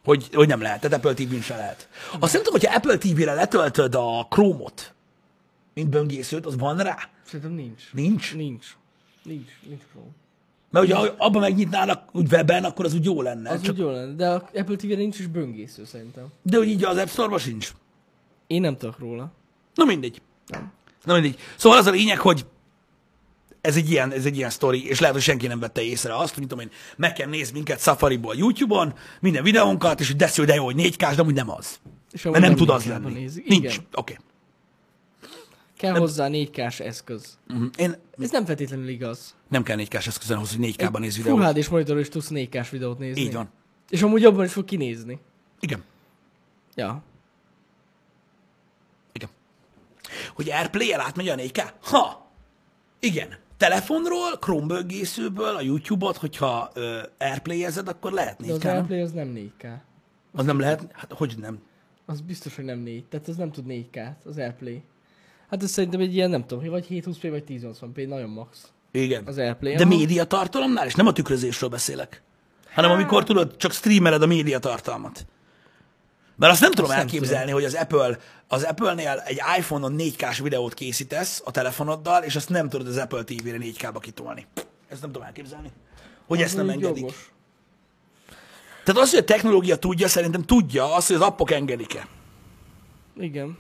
[0.10, 1.90] Hogy, hogy nem lehet, tehát Apple TV-n se lehet.
[2.20, 4.94] Azt nem tudom, hogyha Apple TV-re letöltöd a Chrome-ot,
[5.74, 6.98] mint böngészőt, az van rá?
[7.26, 7.84] Szerintem nincs.
[7.94, 8.36] Nincs?
[8.36, 8.66] Nincs.
[9.24, 9.50] Nincs.
[9.68, 10.08] Nincs Chrome.
[10.70, 13.50] Mert ugye, abban megnyitnának úgy webben, akkor az úgy jó lenne.
[13.50, 16.28] Az Csak, úgy jó lenne, de a Apple TV-re nincs is böngésző szerintem.
[16.42, 17.74] de hogy így az App Store-ban sincs.
[18.48, 19.32] Én nem tudok róla.
[19.74, 20.22] Na mindegy.
[21.04, 21.40] Na mindegy.
[21.56, 22.46] Szóval az a lényeg, hogy
[23.62, 26.34] ez egy ilyen, ez egy ilyen sztori, és lehet, hogy senki nem vette észre azt,
[26.34, 30.44] hogy tudom én, meg kell nézni minket Safari-ból YouTube-on, minden videónkat, és hogy de jó,
[30.44, 31.80] de jó, hogy 4 k de amúgy nem az.
[32.12, 33.14] És Mert nem tud négy az lenni.
[33.14, 33.48] Nézik.
[33.48, 33.80] Nincs.
[33.94, 34.18] Oké.
[35.78, 37.38] Kell hozzá 4 k eszköz.
[37.50, 37.70] Okay.
[37.78, 39.36] Én Ez nem feltétlenül igaz.
[39.48, 41.52] nem kell 4 k eszközön ahhoz, hogy 4K-ban néz Full videót.
[41.54, 43.22] HD-s monitor is tudsz 4 k videót nézni.
[43.22, 43.50] Így van.
[43.90, 45.20] És amúgy jobban is fog kinézni.
[45.60, 45.84] Igen.
[46.76, 47.04] Ja.
[49.12, 49.30] Igen.
[50.34, 51.70] Hogy Airplay-el átmegy a 4K?
[51.82, 52.32] Ha!
[53.00, 53.38] Igen.
[53.60, 58.66] Telefonról, Chrome böngészőből, a YouTube-ot, hogyha ö, Airplay-ezed, akkor lehet De az 4K.
[58.66, 59.68] AirPlay az nem 4K.
[60.32, 60.88] Az nem lehet?
[60.92, 61.60] Hát hogy nem?
[62.06, 63.06] Az biztos, hogy nem 4.
[63.06, 64.84] Tehát az nem tud 4K-t, az AirPlay.
[65.50, 68.72] Hát ez szerintem egy ilyen, nem tudom, vagy 720p, vagy 1080p, nagyon max.
[68.92, 69.24] Igen.
[69.26, 69.76] Az AirPlay.
[69.76, 69.96] De Aha.
[69.96, 72.22] médiatartalomnál, és nem a tükrözésről beszélek,
[72.74, 75.26] hanem amikor tudod, csak streameled a médiatartalmat.
[76.40, 78.18] Mert azt nem tudom nem elképzelni, hogy az Apple,
[78.48, 83.24] az Apple-nél egy iPhone-on 4K-s videót készítesz a telefonoddal, és azt nem tudod az Apple
[83.24, 84.48] TV-re 4K-ba kitolni.
[84.90, 85.72] Ezt nem tudom elképzelni.
[86.28, 87.00] Hogy ezt nem engedik.
[87.00, 87.32] jogos.
[88.84, 92.08] Tehát az, hogy a technológia tudja, szerintem tudja azt, hogy az appok engedik-e.
[93.18, 93.58] Igen.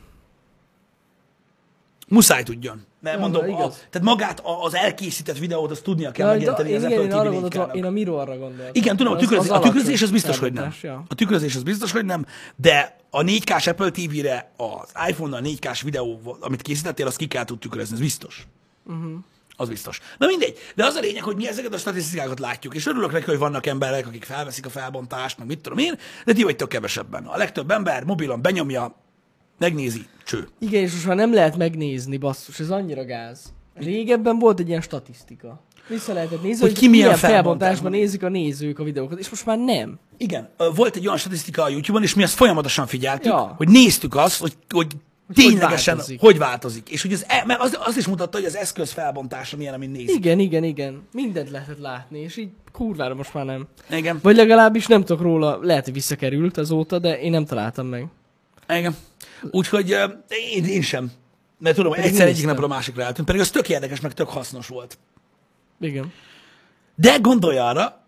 [2.08, 2.86] Muszáj tudjon.
[3.02, 6.76] Mert Ja, mondom, a, tehát magát az elkészített videót, azt tudnia kell Ja, megjelenteni én,
[6.76, 8.70] az igen, Apple én TV arra 4 gondoltam, én a Mirrorra gondoltam.
[8.74, 10.74] Igen, tudom, a, az a tükrözés az biztos, hogy nem.
[10.82, 11.04] Ja.
[11.08, 12.26] A tükrözés az biztos, hogy nem,
[12.56, 17.60] de a 4K-s Apple TV-re az iPhone-nal 4K-s videó, amit készítettél, azt ki kell tud
[17.60, 18.48] tükrözni, ez biztos.
[18.86, 19.12] Uh-huh.
[19.56, 20.00] Az biztos.
[20.18, 23.26] Na mindegy, de az a lényeg, hogy mi ezeket a statisztikákat látjuk, és örülök neki,
[23.26, 27.26] hogy vannak emberek, akik felveszik a felbontást, meg mit tudom én, de ti vagytok kevesebben.
[27.26, 28.96] A legtöbb ember mobilon benyomja,
[29.60, 30.48] megnézi, cső.
[30.60, 33.54] Igen, és most már nem lehet megnézni, basszus, ez annyira gáz.
[33.76, 35.62] Régebben volt egy ilyen statisztika.
[35.88, 37.92] Vissza lehetett nézni, Hogy hogy, ki milyen milyen felbontásban.
[37.92, 40.00] nézik a nézők a videókat, és most már nem.
[40.18, 43.54] Igen, volt egy olyan statisztika a YouTube-on, és mi ezt folyamatosan figyeltük, Ja.
[43.58, 44.88] hogy néztük azt, hogy, hogy
[45.34, 46.20] ténylegesen hogy változik.
[46.20, 46.90] hogy változik.
[46.90, 49.90] És hogy az, e- mert az, az is mutatta, hogy az eszköz felbontása milyen, amin
[49.90, 50.16] nézik.
[50.16, 51.02] Igen, igen, igen.
[51.14, 53.68] Mindent lehetett látni, és így kurvára most már nem.
[53.92, 54.20] Igen.
[54.22, 58.06] Vagy legalábbis nem tudok róla, lehet, hogy visszakerült azóta, de én nem találtam meg.
[58.70, 58.96] Igen.
[59.52, 59.90] Úgyhogy
[60.54, 61.12] én, én sem.
[61.58, 63.28] Mert tudom, hogy egyszer egyik napról a másikra eltűnt.
[63.28, 64.98] Pedig az tök érdekes, meg tök hasznos volt.
[65.80, 66.12] Igen.
[66.96, 68.02] De gondolj arra,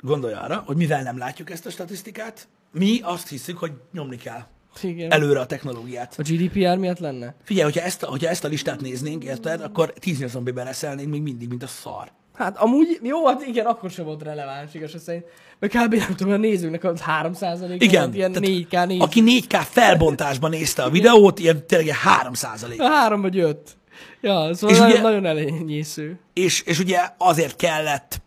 [0.00, 4.40] gondolj arra, hogy mivel nem látjuk ezt a statisztikát, mi azt hiszük, hogy nyomni kell
[4.82, 5.10] Igen.
[5.12, 6.14] előre a technológiát.
[6.18, 7.34] A GDPR miatt lenne?
[7.42, 11.22] Figyelj, hogyha ezt, a- hogyha ezt a listát néznénk, érted, akkor 10 zombiben reszelnénk még
[11.22, 12.12] mindig, mint a szar.
[12.34, 15.24] Hát amúgy, jó, hát igen, akkor sem volt releváns, igaz szerint.
[15.58, 15.94] Mert kb.
[15.94, 17.32] nem tudom, a nézőknek a 3
[17.78, 19.00] Igen, ilyen tehát 4K néz.
[19.00, 22.80] Aki 4K felbontásban nézte a videót, ilyen tényleg ilyen 3 százalék.
[22.80, 23.76] A három vagy öt.
[24.20, 26.18] Ja, szóval És nagyon, ugye- nagyon elenyésző.
[26.32, 28.20] És, és ugye azért kellett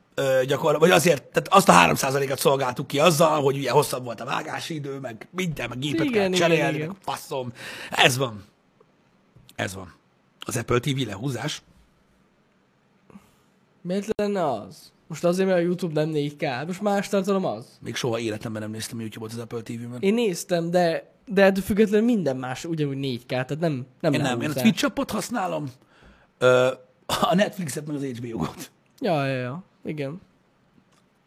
[0.48, 4.22] gyakorlatilag, vagy azért, tehát azt a 3 százalékat szolgáltuk ki azzal, hogy ugye hosszabb volt
[4.22, 6.88] a vágási idő, meg minden, meg gépet Igen, kell igen, cserélni, igen.
[6.88, 7.52] meg passzom.
[7.90, 8.44] Ez van.
[9.56, 9.94] Ez van.
[10.46, 11.62] Az Apple TV lehúzás.
[13.84, 14.92] Miért lenne az?
[15.08, 16.66] Most azért, mert a YouTube nem 4K.
[16.66, 17.66] Most más tartalom az.
[17.82, 19.98] Még soha életemben nem néztem YouTube-ot az Apple TV-ben.
[20.00, 24.42] Én néztem, de, de ettől függetlenül minden más ugyanúgy 4K, tehát nem, nem Én nem,
[24.42, 24.54] én a.
[24.54, 25.66] Twitch appot használom,
[26.38, 26.68] ö,
[27.06, 28.72] a Netflixet meg az HBO-got.
[29.00, 29.64] Ja, ja, ja.
[29.86, 30.22] Igen.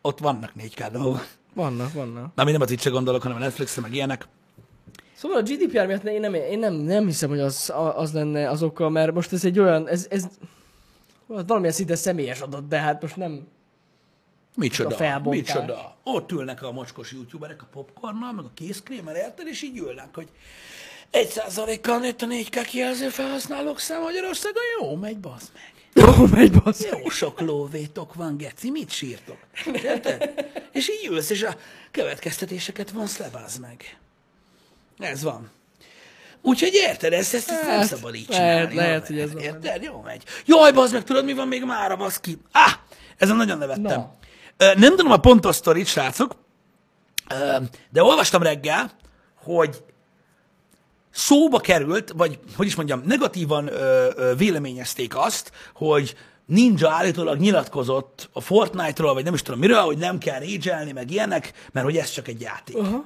[0.03, 1.27] Ott vannak 4K dolgok.
[1.55, 2.35] Vannak, vannak.
[2.35, 4.29] Na, mi nem a Twitch-re gondolok, hanem a Netflixre, meg ilyenek.
[5.15, 8.63] Szóval a GDPR miatt én nem, én nem, nem hiszem, hogy az, az lenne az
[8.63, 10.29] oka, mert most ez egy olyan, ez, ez
[11.27, 13.47] valamilyen szinte személyes adat, de hát most nem,
[14.57, 15.97] Micsoda, micsoda.
[16.03, 20.29] Ott ülnek a mocskos youtuberek a popcornnal, meg a készkrémmel, érted, és így ülnek, hogy
[21.11, 25.75] egy százalékkal nőtt a 4K kijelző felhasználók szám Magyarországon, jó, megy, bazd meg.
[26.05, 26.85] Jó, megy bassz.
[26.91, 29.39] Jó sok lóvétok van, geci, mit sírtok?
[29.73, 30.47] Érted?
[30.73, 31.57] És így ülsz, és a
[31.91, 33.99] következtetéseket vonsz le, meg.
[34.99, 35.51] Ez van.
[36.47, 38.75] Úgyhogy érted, ezt, ezt, ezt nem Hát, szabad így lehet- csinálni.
[38.75, 39.43] lehet, hogy ez van.
[39.43, 39.83] Érted?
[39.83, 40.23] Jó megy.
[40.47, 42.39] Jaj, bazd meg, tudod, mi van még mára, baszki?
[42.53, 42.73] Ah,
[43.17, 44.07] ezen nagyon nevettem.
[44.57, 46.37] Ö, Nem tudom a pontos sztorit, srácok,
[47.91, 48.91] de olvastam reggel,
[49.45, 49.83] hogy
[51.11, 53.71] szóba került, vagy hogy is mondjam, negatívan
[54.37, 56.17] véleményezték azt, hogy
[56.47, 61.11] Ninja állítólag nyilatkozott a Fortnite-ról, vagy nem is tudom miről, hogy nem kell rage meg
[61.11, 62.77] ilyenek, mert hogy ez csak egy játék.
[62.77, 63.05] Aha.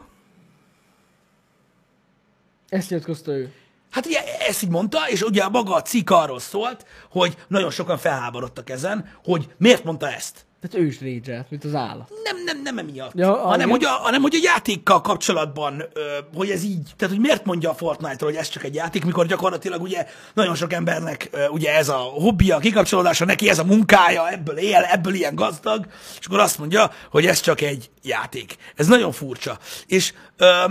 [2.71, 3.53] Ezt nyilatkozta ő.
[3.91, 4.19] Hát ugye
[4.49, 9.11] ezt így mondta, és ugye maga a cikk arról szólt, hogy nagyon sokan felháborodtak ezen,
[9.25, 10.45] hogy miért mondta ezt.
[10.61, 12.13] Tehát ő is rage mint az állat.
[12.25, 13.15] Nem, nem, nem emiatt.
[13.15, 13.71] Ja, Ja, hanem, igen.
[13.71, 17.71] hogy a, hanem, hogy a játékkal kapcsolatban, ö, hogy ez így, tehát hogy miért mondja
[17.71, 21.75] a Fortnite-ról, hogy ez csak egy játék, mikor gyakorlatilag ugye nagyon sok embernek ö, ugye
[21.75, 25.87] ez a hobbija, a kikapcsolódása, neki ez a munkája, ebből él, ebből ilyen gazdag,
[26.21, 28.57] és akkor azt mondja, hogy ez csak egy játék.
[28.77, 29.59] Ez nagyon furcsa.
[29.87, 30.65] És ö,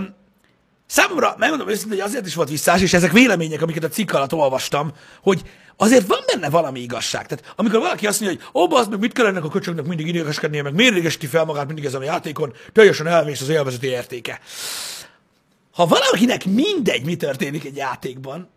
[0.90, 4.32] Számomra, megmondom őszintén, hogy azért is volt visszás, és ezek vélemények, amiket a cikk alatt
[4.32, 5.42] olvastam, hogy
[5.76, 7.26] azért van benne valami igazság.
[7.26, 10.06] Tehát amikor valaki azt mondja, hogy ó, az meg mit kell ennek a köcsögnek mindig
[10.06, 14.40] idegeskednie, meg miért égesíti fel magát mindig ezen a játékon, teljesen elvész az élvezeti értéke.
[15.72, 18.48] Ha valakinek mindegy, mi történik egy játékban,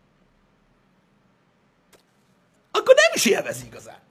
[2.72, 4.03] akkor nem is élvezi igazán.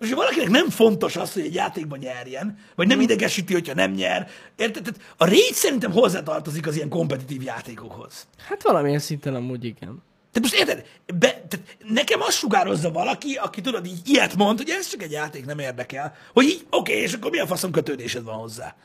[0.00, 3.90] Most, ha valakinek nem fontos az, hogy egy játékban nyerjen, vagy nem idegesíti, hogyha nem
[3.90, 4.82] nyer, érted?
[4.82, 8.26] Tehát a rage szerintem hozzátartozik az ilyen kompetitív játékokhoz.
[8.48, 10.02] Hát valamilyen szinten amúgy igen.
[10.32, 10.86] Tehát most érted?
[11.18, 15.10] Be, tehát nekem azt sugározza valaki, aki tudod, így ilyet mond, hogy ez csak egy
[15.10, 16.14] játék, nem érdekel.
[16.32, 18.76] Hogy így, oké, okay, és akkor mi a faszom kötődésed van hozzá?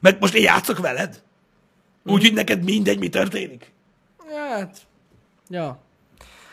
[0.00, 1.22] Meg most én játszok veled?
[2.04, 3.72] Úgy, hogy neked mindegy, mi történik?
[4.34, 4.78] Hát,
[5.48, 5.80] ja.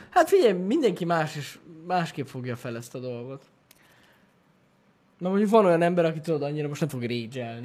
[0.09, 3.43] Hát figyelj, mindenki más is, másképp fogja fel ezt a dolgot.
[5.17, 7.59] Na mondjuk van olyan ember, aki tudod, annyira most nem fog rage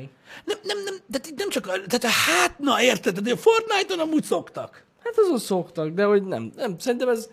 [0.44, 4.22] Nem, nem, nem, de nem csak, a- tehát hát, na érted, de a Fortnite-on amúgy
[4.22, 4.84] szoktak.
[5.04, 6.52] Hát azon szoktak, de hogy nem.
[6.56, 7.28] Nem, szerintem ez...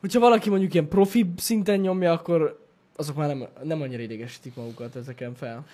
[0.00, 2.66] Hogyha valaki mondjuk ilyen profi szinten nyomja, akkor
[2.96, 5.66] azok már nem, nem annyira idegesítik magukat ezeken fel.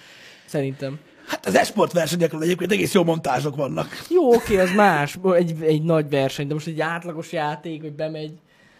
[0.47, 0.99] Szerintem.
[1.26, 3.88] Hát az esport versenyekről egyébként egész jó montázsok vannak.
[4.11, 5.18] Jó, oké, az más.
[5.34, 8.32] Egy, egy nagy verseny, de most egy átlagos játék, hogy bemegy,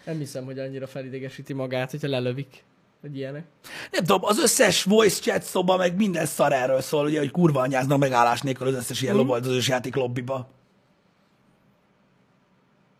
[0.05, 2.63] nem hiszem, hogy annyira felidegesíti magát, hogyha lelövik.
[3.01, 3.45] Vagy ilyenek.
[3.91, 7.61] Nem tudom, az összes voice chat szoba, meg minden szar erről szól, ugye, hogy kurva
[7.61, 10.49] anyáznak megállás nélkül az összes ilyen loboldozós játék lobbiba.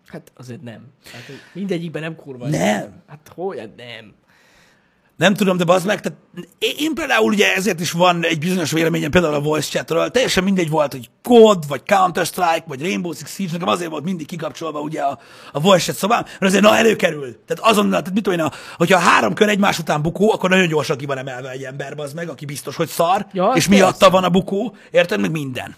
[0.07, 0.87] Hát azért nem.
[1.11, 1.21] Hát
[1.53, 2.47] mindegyikben nem kurva.
[2.47, 3.03] Nem.
[3.07, 3.59] Hát hogy?
[3.59, 4.13] Hát nem.
[5.17, 6.17] Nem tudom, de bazd meg, tehát
[6.59, 10.69] én, például ugye ezért is van egy bizonyos véleményem például a voice chatről, teljesen mindegy
[10.69, 15.01] volt, hogy COD, vagy Counter-Strike, vagy Rainbow Six Siege, nekem azért volt mindig kikapcsolva ugye
[15.01, 15.19] a,
[15.51, 17.37] a voice chat szobám, mert azért na előkerül.
[17.47, 20.67] Tehát azonnal, tehát mit tudom én, a- hogyha három kör egymás után bukó, akkor nagyon
[20.67, 24.09] gyorsan ki van emelve egy ember, bazd meg, aki biztos, hogy szar, Ja, és miatta
[24.09, 25.75] van a bukó, érted, meg minden.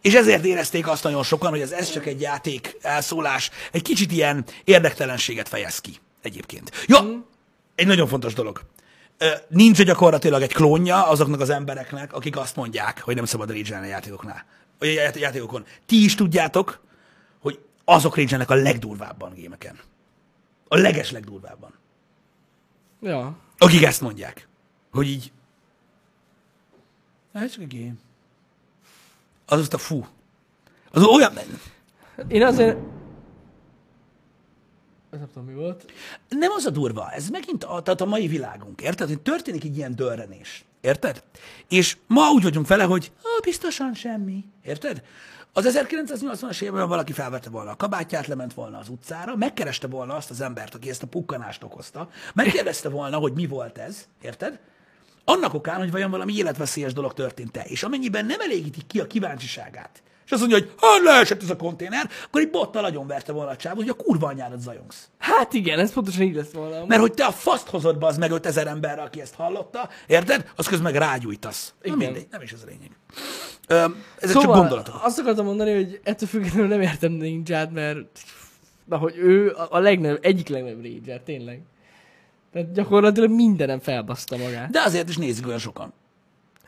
[0.00, 4.12] És ezért érezték azt nagyon sokan, hogy ez, ez csak egy játék elszólás, egy kicsit
[4.12, 6.70] ilyen érdektelenséget fejez ki egyébként.
[6.86, 6.98] Ja,
[7.78, 8.60] egy nagyon fontos dolog.
[9.48, 13.84] Nincs gyakorlatilag egy klónja azoknak az embereknek, akik azt mondják, hogy nem szabad rage a
[13.84, 14.44] játékoknál.
[14.78, 15.64] A ját- játékokon.
[15.86, 16.80] Ti is tudjátok,
[17.38, 19.78] hogy azok rage a legdurvábban gémeken.
[20.68, 21.74] A leges legdurvábban.
[23.00, 23.36] Ja.
[23.58, 24.48] Akik ezt mondják.
[24.92, 25.32] Hogy így...
[27.32, 27.94] Ez csak egy game.
[29.46, 30.06] Az azt a fú.
[30.90, 31.32] Az olyan...
[32.28, 32.78] Én azért...
[35.18, 35.92] Ez nem tudom, mi volt.
[36.28, 39.08] Nem az a durva, ez megint a, tehát a mai világunk, érted?
[39.08, 41.22] Hogy történik egy ilyen dörrenés, érted?
[41.68, 45.02] És ma úgy vagyunk vele, hogy ah, biztosan semmi, érted?
[45.52, 50.30] Az 1980-as években valaki felvette volna a kabátját, lement volna az utcára, megkereste volna azt
[50.30, 54.60] az embert, aki ezt a pukkanást okozta, megkérdezte volna, hogy mi volt ez, érted?
[55.24, 57.62] Annak okán, hogy vajon valami életveszélyes dolog történt-e.
[57.62, 61.56] És amennyiben nem elégítik ki a kíváncsiságát, és azt mondja, hogy hát leesett ez a
[61.56, 65.08] konténer, akkor egy bottal nagyon verte volna a csávot, hogy a kurva anyádat zajongsz.
[65.18, 66.84] Hát igen, ez pontosan így lesz volna.
[66.86, 70.50] Mert hogy te a faszt hozod be az meg 5000 emberre, aki ezt hallotta, érted?
[70.56, 71.74] Az közben meg rágyújtasz.
[71.82, 71.98] Na Igen.
[71.98, 72.90] mindegy, nem is ez a lényeg.
[73.66, 75.00] Ezek szóval, csak gondolatok.
[75.02, 77.98] azt akartam mondani, hogy ettől függetlenül nem értem Ninját, mert
[78.84, 81.62] na, hogy ő a, a legnagyobb, egyik legnagyobb rager, tényleg.
[82.52, 84.70] Tehát gyakorlatilag mindenem felbaszta magát.
[84.70, 85.92] De azért is nézik olyan sokan.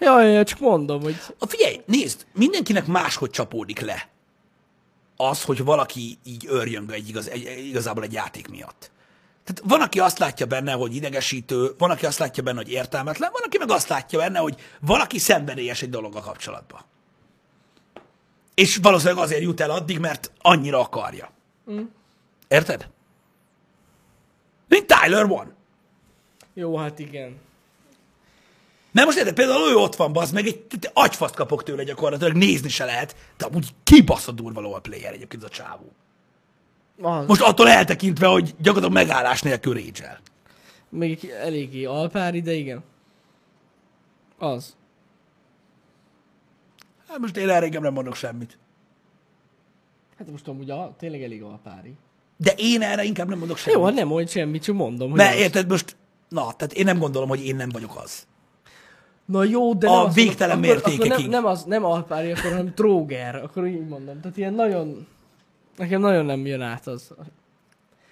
[0.00, 4.08] Jaj, jaj, csak mondom, hogy A figyelj, nézd, mindenkinek máshogy csapódik le
[5.16, 8.90] az, hogy valaki így örjöng egy igaz, egy, igazából egy játék miatt.
[9.44, 13.30] Tehát van, aki azt látja benne, hogy idegesítő, van, aki azt látja benne, hogy értelmetlen,
[13.32, 16.80] van, aki meg azt látja benne, hogy valaki szenvedélyes egy dologgal kapcsolatban.
[18.54, 21.30] És valószínűleg azért jut el addig, mert annyira akarja.
[21.70, 21.82] Mm.
[22.48, 22.88] Érted?
[24.68, 25.54] Mint Tyler van.
[26.54, 27.38] jó, hát igen.
[28.92, 32.68] Mert most érted, például ő ott van, bazd meg, egy agyfaszt kapok tőle gyakorlatilag, nézni
[32.68, 35.92] se lehet, de amúgy kibaszott durva LOL player egyébként a csávó.
[37.00, 40.20] Az, Most attól eltekintve, hogy gyakorlatilag megállás nélkül rage
[40.90, 42.82] még eléggé alpári, de igen.
[44.38, 44.76] Az.
[47.08, 48.58] Hát most én erre nem mondok semmit.
[50.18, 51.94] Hát most amúgy a, tényleg elég alpári.
[52.36, 53.78] De én erre inkább nem mondok semmit.
[53.78, 55.40] Jó, hát nem mondj semmit, csak mondom, hogy Mert az.
[55.40, 55.96] érted, most,
[56.28, 58.26] na, tehát én nem gondolom, hogy én nem vagyok az.
[59.30, 61.12] Na jó, de A nem az, végtelen akkor, mértékekig.
[61.12, 64.20] Akkor nem, nem, az, nem alpári, akkor hanem tróger, akkor így mondom.
[64.20, 65.06] Tehát ilyen nagyon,
[65.76, 67.14] nekem nagyon nem jön át az.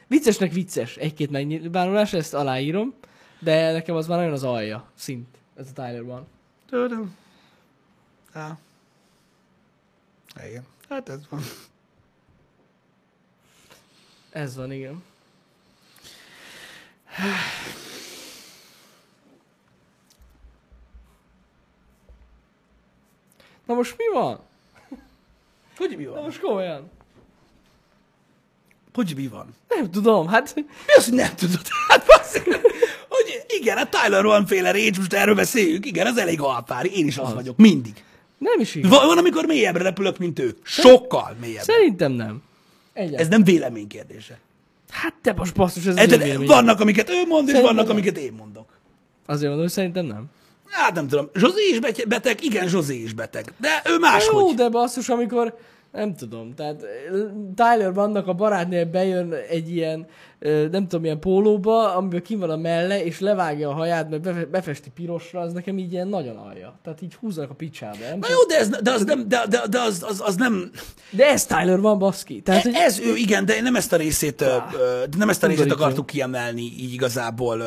[0.07, 2.95] Viccesnek vicces, egy-két megnyilvánulás, ezt aláírom,
[3.39, 6.27] De nekem az már nagyon az alja szint, ez a Tyler van.
[6.71, 7.17] Tudom.
[8.33, 8.59] Á.
[10.49, 10.63] Igen.
[10.89, 11.41] Hát ez van.
[14.31, 15.03] Ez van, igen.
[23.69, 24.39] Na most mi van?
[25.77, 26.23] Hogy mi Na van?
[26.23, 26.91] most komolyan.
[28.95, 29.55] Hogy mi van?
[29.69, 30.65] Nem tudom, hát Mi
[30.97, 31.61] az, hogy nem tudod?
[31.89, 32.45] Hát basszik,
[33.09, 37.07] hogy igen, a Tyler van féle rage, most erről beszéljük, igen, az elég alpári, én
[37.07, 37.35] is az, Az.
[37.35, 38.05] vagyok, mindig.
[38.39, 38.91] nem is igaz.
[38.91, 40.57] Van, van, amikor mélyebbre repülök, mint ő.
[40.63, 41.73] Sokkal mélyebbre.
[41.73, 42.43] Szerintem nem.
[42.93, 43.21] Egyáltalán.
[43.25, 44.39] Ez nem vélemény kérdése.
[44.91, 46.45] Hát te most basszus, ez én véleményem.
[46.45, 47.97] vannak, amiket ő mond, és Szerintem vannak, nem.
[47.97, 48.69] amiket én mondok.
[49.27, 50.25] Azért mondom, hogy szerintem nem.
[50.71, 51.31] Hát nem tudom.
[51.35, 53.53] Zsozé is bete- beteg, igen, Zsozé is beteg.
[53.61, 54.41] De ő máshogy.
[54.41, 55.57] Jó, de basszus, amikor
[55.93, 56.89] nem tudom, tehát eh,
[57.55, 60.07] Tyler vannak a barátnél bejön egy ilyen,
[60.39, 64.23] eh, nem tudom, ilyen pólóba, amiben kim van a melle, és levágja a haját, mert
[64.23, 66.79] befe- befesti pirosra, az nekem így ilyen nagyon alja.
[66.85, 67.97] Tehát így húzzanak a picsába.
[68.11, 68.19] Nem?
[68.19, 70.71] Na jó, de, ez, de, az, nem, de, de, de az, az, az nem...
[71.11, 72.41] De ez Tyler van, baszki.
[72.43, 74.57] Tehát, hogy Ez ő, igen, de nem ezt a részét, ö,
[75.19, 77.63] nem ezt a részét akartuk kiemelni így igazából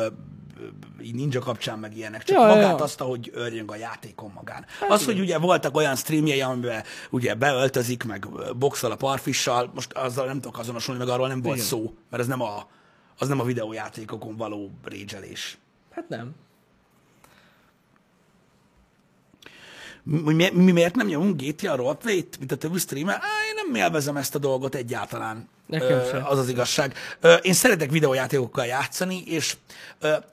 [1.02, 2.84] így ninja kapcsán meg ilyenek, csak Ja, magát ja.
[2.84, 4.66] azt, hogy örjön a játékon magán.
[4.88, 8.26] Az, hogy ugye voltak olyan streamjei, amiben ugye beöltözik, meg
[8.56, 11.68] boxol a parfissal, most azzal nem tudok azonosulni, meg arról nem volt Igen.
[11.68, 12.66] szó, mert ez nem a,
[13.18, 15.58] az nem a videójátékokon való régyelés.
[15.90, 16.34] hát nem.
[20.04, 23.14] Mi, mi, mi miért nem nyomunk GTA roleplayt, mint a többi streamer?
[23.14, 25.48] Á, én nem élvezem ezt a dolgot egyáltalán.
[25.72, 26.26] Nekem sem.
[26.26, 26.94] Az az igazság.
[27.42, 29.56] Én szeretek videójátékokkal játszani, és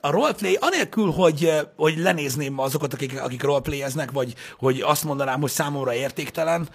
[0.00, 5.50] a roleplay, anélkül, hogy, hogy lenézném azokat, akik, akik roleplayeznek, vagy hogy azt mondanám, hogy
[5.50, 6.68] számomra értéktelen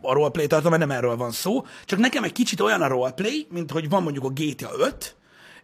[0.00, 3.46] a roleplay tartom, mert nem erről van szó, csak nekem egy kicsit olyan a roleplay,
[3.50, 5.16] mint hogy van mondjuk a GTA 5,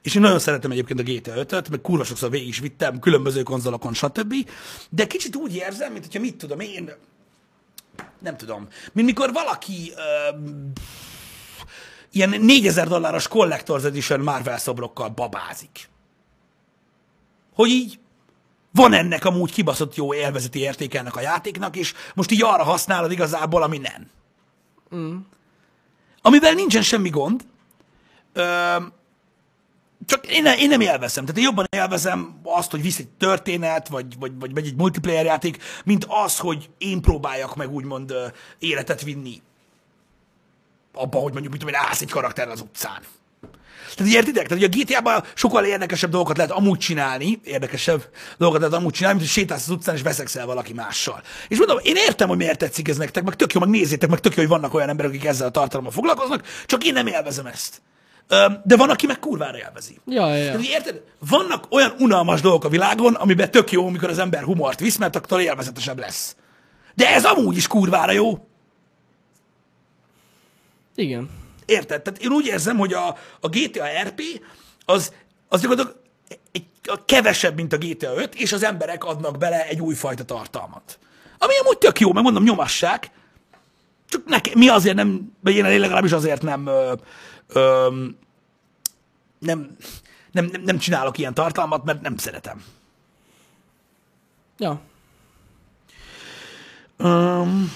[0.03, 3.43] és én nagyon szeretem egyébként a GTA 5-öt, meg kurva sokszor végig is vittem, különböző
[3.43, 4.35] konzolokon, stb.
[4.91, 6.93] De kicsit úgy érzem, mint hogyha mit tudom én,
[8.19, 10.37] nem tudom, mint mikor valaki ö,
[12.13, 15.89] ilyen 4000 dolláros Collector's Edition Marvel szobrokkal babázik.
[17.55, 17.99] Hogy így
[18.73, 23.13] van ennek amúgy kibaszott jó élvezeti értéke ennek a játéknak, és most így arra használod
[23.13, 24.11] igazából, ami nem.
[24.95, 25.17] Mm.
[26.23, 27.45] Amivel nincsen semmi gond,
[28.33, 28.77] ö,
[30.07, 31.25] csak én, ne, én nem élvezem.
[31.25, 35.25] Tehát én jobban élvezem azt, hogy visz egy történet, vagy, vagy, vagy megy egy multiplayer
[35.25, 38.15] játék, mint az, hogy én próbáljak meg úgymond
[38.59, 39.43] életet vinni
[40.99, 43.01] abba, hogy mondjuk, mit tudom én, állsz egy karakter az utcán.
[43.97, 44.47] Tehát értitek?
[44.47, 49.19] Tehát ugye a GTA-ban sokkal érdekesebb dolgokat lehet amúgy csinálni, érdekesebb dolgokat lehet amúgy csinálni,
[49.19, 51.23] mint hogy sétálsz az utcán és veszekszel valaki mással.
[51.49, 54.21] És mondom, én értem, hogy miért tetszik ez nektek, meg tök jó, meg nézzétek, meg
[54.21, 57.47] tök jó, hogy vannak olyan emberek, akik ezzel a tartalommal foglalkoznak, csak én nem élvezem
[57.47, 57.83] ezt.
[58.65, 60.01] De van, aki meg kurvára élvezi.
[60.07, 60.45] Ja, ja.
[60.45, 61.03] Tehát, érted?
[61.29, 65.17] Vannak olyan unalmas dolgok a világon, amiben tök jó, amikor az ember humort visz, mert
[65.17, 66.37] attól élvezetesebb lesz.
[66.95, 68.48] De ez amúgy is kurvára jó.
[70.99, 71.31] Igen.
[71.67, 72.03] Érted?
[72.03, 74.23] Tehát én úgy érzem, hogy a, a GTA RP
[74.85, 75.13] az,
[75.49, 76.03] az gyakorlatilag
[76.53, 80.99] egy, a kevesebb, mint a GTA 5, és az emberek adnak bele egy újfajta tartalmat.
[81.39, 83.11] Ami amúgy tök jó, meg mondom, nyomassák,
[84.09, 86.93] csak nekem, mi azért nem, vagy én legalábbis azért nem, ö,
[87.49, 87.89] ö,
[89.39, 89.77] nem,
[90.31, 92.65] nem, nem, nem csinálok ilyen tartalmat, mert nem szeretem.
[94.59, 94.81] Ja.
[96.99, 97.73] Um,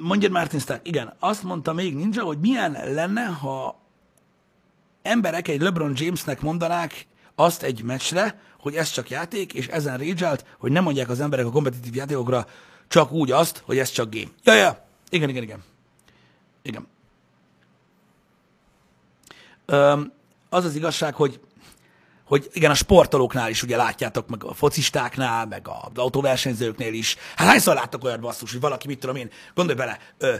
[0.00, 3.80] mondjad Martin Stark, igen, azt mondta még Ninja, hogy milyen lenne, ha
[5.02, 10.38] emberek egy LeBron Jamesnek mondanák azt egy meccsre, hogy ez csak játék, és ezen rage
[10.58, 12.46] hogy nem mondják az emberek a kompetitív játékokra
[12.88, 14.30] csak úgy azt, hogy ez csak game.
[14.42, 15.62] Ja, ja, igen, igen, igen.
[16.62, 16.86] Igen.
[19.66, 20.12] Öm,
[20.48, 21.40] az az igazság, hogy
[22.34, 27.16] hogy igen, a sportolóknál is ugye látjátok, meg a focistáknál, meg az autóversenyzőknél is.
[27.36, 30.30] Hát hányszor láttak olyan basszus, hogy valaki, mit tudom én, gondolj bele, ö,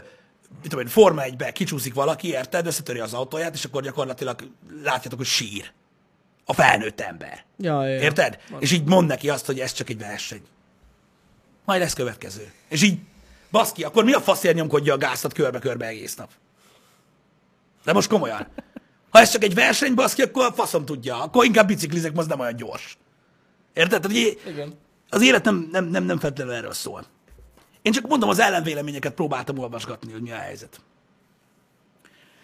[0.61, 4.49] mit tudom én, Forma 1 kicsúszik valaki, érted, összetöri az autóját, és akkor gyakorlatilag
[4.83, 5.71] látjátok, hogy sír.
[6.45, 7.45] A felnőtt ember.
[7.57, 7.99] Ja, ja.
[7.99, 8.39] Érted?
[8.59, 10.41] És így mond neki azt, hogy ez csak egy verseny.
[11.65, 12.51] Majd lesz következő.
[12.69, 12.99] És így,
[13.51, 16.29] baszki, akkor mi a faszért nyomkodja a gáztat körbe-körbe egész nap?
[17.83, 18.47] De most komolyan.
[19.15, 21.21] Ha ez csak egy verseny, baszki, akkor faszom tudja.
[21.21, 22.97] Akkor inkább biciklizek, az nem olyan gyors.
[23.73, 24.01] Érted?
[24.01, 24.73] Tehát, hogy Igen.
[25.09, 27.05] az élet nem, nem, nem, nem feltétlenül erről szól.
[27.81, 30.81] Én csak mondom, az ellenvéleményeket próbáltam olvasgatni, hogy mi a helyzet.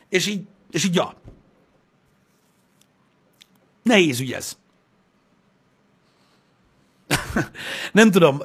[0.10, 1.14] És így, és így ja.
[3.84, 4.58] Nehéz ügy ez.
[7.94, 8.42] nem tudom.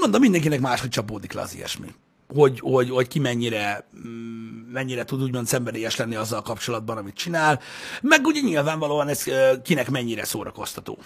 [0.00, 1.94] Mondom, mindenkinek máshogy csapódik le az ilyesmi.
[2.34, 7.60] Hogy, hogy, hogy ki mennyire, mm, mennyire tud úgymond szenvedélyes lenni azzal kapcsolatban, amit csinál,
[8.00, 9.24] meg ugye nyilvánvalóan ez
[9.62, 10.98] kinek mennyire szórakoztató.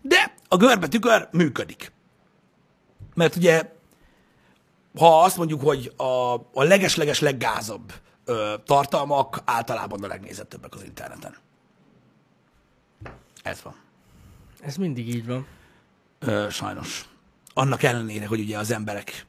[0.00, 1.92] De a görbetükör működik.
[3.14, 3.72] Mert ugye,
[4.98, 7.92] ha azt mondjuk, hogy a, a legesleges leggázabb
[8.24, 11.36] ö, tartalmak általában a legnézettebbek az interneten.
[13.42, 13.74] Ez van.
[14.60, 15.46] Ez mindig így van.
[16.18, 17.08] Ö, sajnos.
[17.54, 19.26] Annak ellenére, hogy ugye az emberek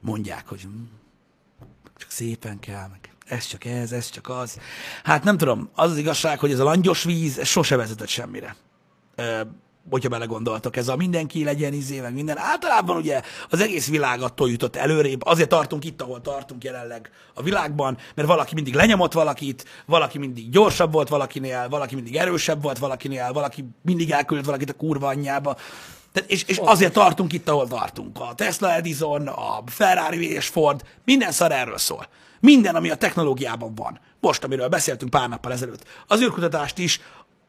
[0.00, 0.68] mondják, hogy hm,
[1.96, 4.58] csak szépen kell, meg ez csak ez, ez csak az.
[5.04, 8.56] Hát nem tudom, az az igazság, hogy ez a langyos víz, ez sose vezetett semmire.
[9.14, 9.40] Ö,
[9.90, 12.38] hogyha belegondoltok, ez a mindenki legyen izé, meg minden.
[12.38, 17.42] Általában ugye az egész világ attól jutott előrébb, azért tartunk itt, ahol tartunk jelenleg a
[17.42, 22.78] világban, mert valaki mindig lenyomott valakit, valaki mindig gyorsabb volt valakinél, valaki mindig erősebb volt
[22.78, 25.56] valakinél, valaki mindig elküldött valakit a kurva anyjába.
[26.12, 28.20] Tehát, és, és azért tartunk itt, ahol tartunk.
[28.20, 32.06] A Tesla Edison, a Ferrari és Ford, minden szar erről szól.
[32.40, 34.00] Minden, ami a technológiában van.
[34.20, 35.84] Most, amiről beszéltünk pár nappal ezelőtt.
[36.06, 37.00] Az űrkutatást is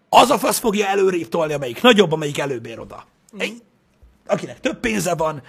[0.10, 3.06] az a fasz fogja előrébb tolni, amelyik nagyobb, amelyik előbb ér oda.
[3.38, 3.62] Egy,
[4.26, 5.42] akinek több pénze van.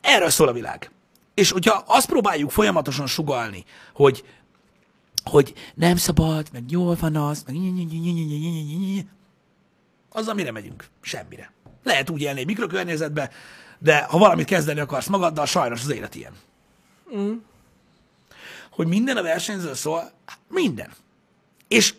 [0.00, 0.90] Erről szól a világ.
[1.34, 4.24] És hogyha azt próbáljuk folyamatosan sugalni, hogy,
[5.24, 7.56] hogy nem szabad, meg jól van az, meg
[10.14, 10.84] az, amire megyünk.
[11.00, 11.52] Semmire.
[11.82, 13.30] Lehet úgy élni egy mikrokörnyezetbe,
[13.78, 16.32] de ha valamit kezdeni akarsz magaddal, sajnos az élet ilyen.
[17.16, 17.32] Mm.
[18.70, 20.92] Hogy minden a versenyző szól, hát minden.
[21.68, 21.94] És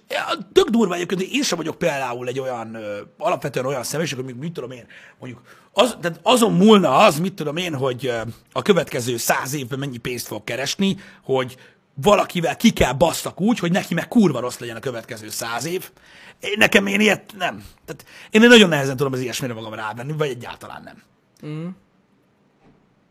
[0.54, 4.36] tök durva egyébként, hogy én sem vagyok például egy olyan, ö, alapvetően olyan személyiség, hogy
[4.36, 4.86] mit tudom én,
[5.20, 5.42] mondjuk
[5.72, 9.98] az, tehát azon múlna az, mit tudom én, hogy ö, a következő száz évben mennyi
[9.98, 11.58] pénzt fog keresni, hogy
[11.96, 15.92] valakivel ki kell basszak úgy, hogy neki meg kurva rossz legyen a következő száz év.
[16.40, 17.64] Én, nekem én ilyet nem.
[17.86, 21.04] Tehát én nagyon nehezen tudom az ilyesmire magam rávenni, vagy egyáltalán nem.
[21.50, 21.68] Mm.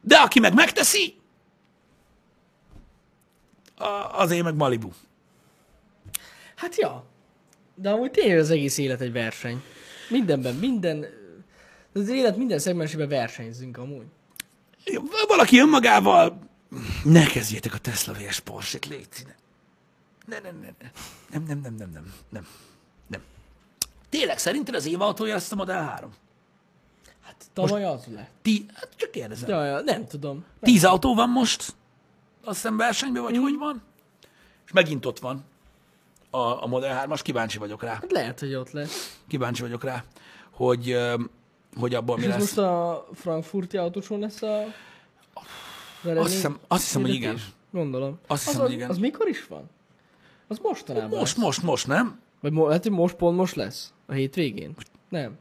[0.01, 1.14] De aki meg megteszi,
[4.30, 4.91] én meg Malibu.
[6.55, 7.05] Hát ja.
[7.74, 9.62] De amúgy tényleg az egész élet egy verseny.
[10.09, 11.07] Mindenben, minden...
[11.93, 14.07] Az élet minden szegmensében versenyzünk amúgy.
[15.28, 16.39] Valaki önmagával,
[17.04, 18.40] ne kezdjétek a Tesla vs.
[18.40, 19.34] Porsche-t, légy színe.
[20.26, 20.90] Ne, ne, ne, ne.
[21.30, 22.46] Nem, nem, nem, nem, nem, nem,
[23.06, 23.22] nem.
[24.08, 26.10] Tényleg, szerinted az év autója lesz a Model 3?
[27.22, 28.30] Hát tavaly az lett.
[28.42, 29.48] Ti, hát csak kérdezem.
[29.48, 30.44] Ja, ja, nem tudom.
[30.60, 31.74] Tíz autó van most,
[32.44, 33.82] azt hiszem versenyben, vagy hogy van?
[34.66, 35.44] És megint ott van
[36.30, 37.92] a, a Model 3-as, kíváncsi vagyok rá.
[37.92, 39.20] Hát lehet, hogy ott lesz.
[39.28, 40.04] Kíváncsi vagyok rá,
[40.50, 40.96] hogy,
[41.76, 42.38] hogy abból mi És lesz.
[42.38, 44.64] most a frankfurti autóson lesz a...
[46.11, 47.38] az Azt hiszem, azt hiszem hogy igen.
[47.70, 48.18] Gondolom.
[48.26, 48.90] Azt hiszem, az, hogy igen.
[48.90, 49.70] Az mikor is van?
[50.46, 51.44] Az mostanában Most, lesz.
[51.44, 52.20] most, most, nem?
[52.40, 53.92] Vagy mo- lehet, hogy most pont most lesz?
[54.07, 54.74] A hétvégén?
[55.09, 55.38] Nem.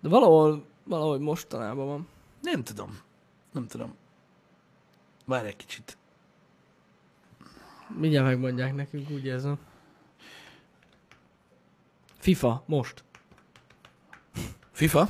[0.00, 2.08] De valahol, valahogy mostanában van.
[2.40, 2.98] Nem tudom.
[3.52, 3.94] Nem tudom.
[5.24, 5.96] Várj egy kicsit.
[7.98, 9.58] Mindjárt megmondják nekünk, úgy érzem.
[12.18, 13.04] FIFA, most.
[14.72, 15.08] FIFA?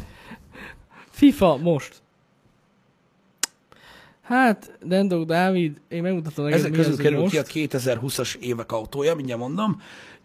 [1.11, 2.03] FIFA, most.
[4.25, 7.47] Hát, Dendog Dávid, én megmutatom neked, Ezek mi közül kerül most.
[7.47, 9.83] ki a 2020-as évek autója, mindjárt mondom.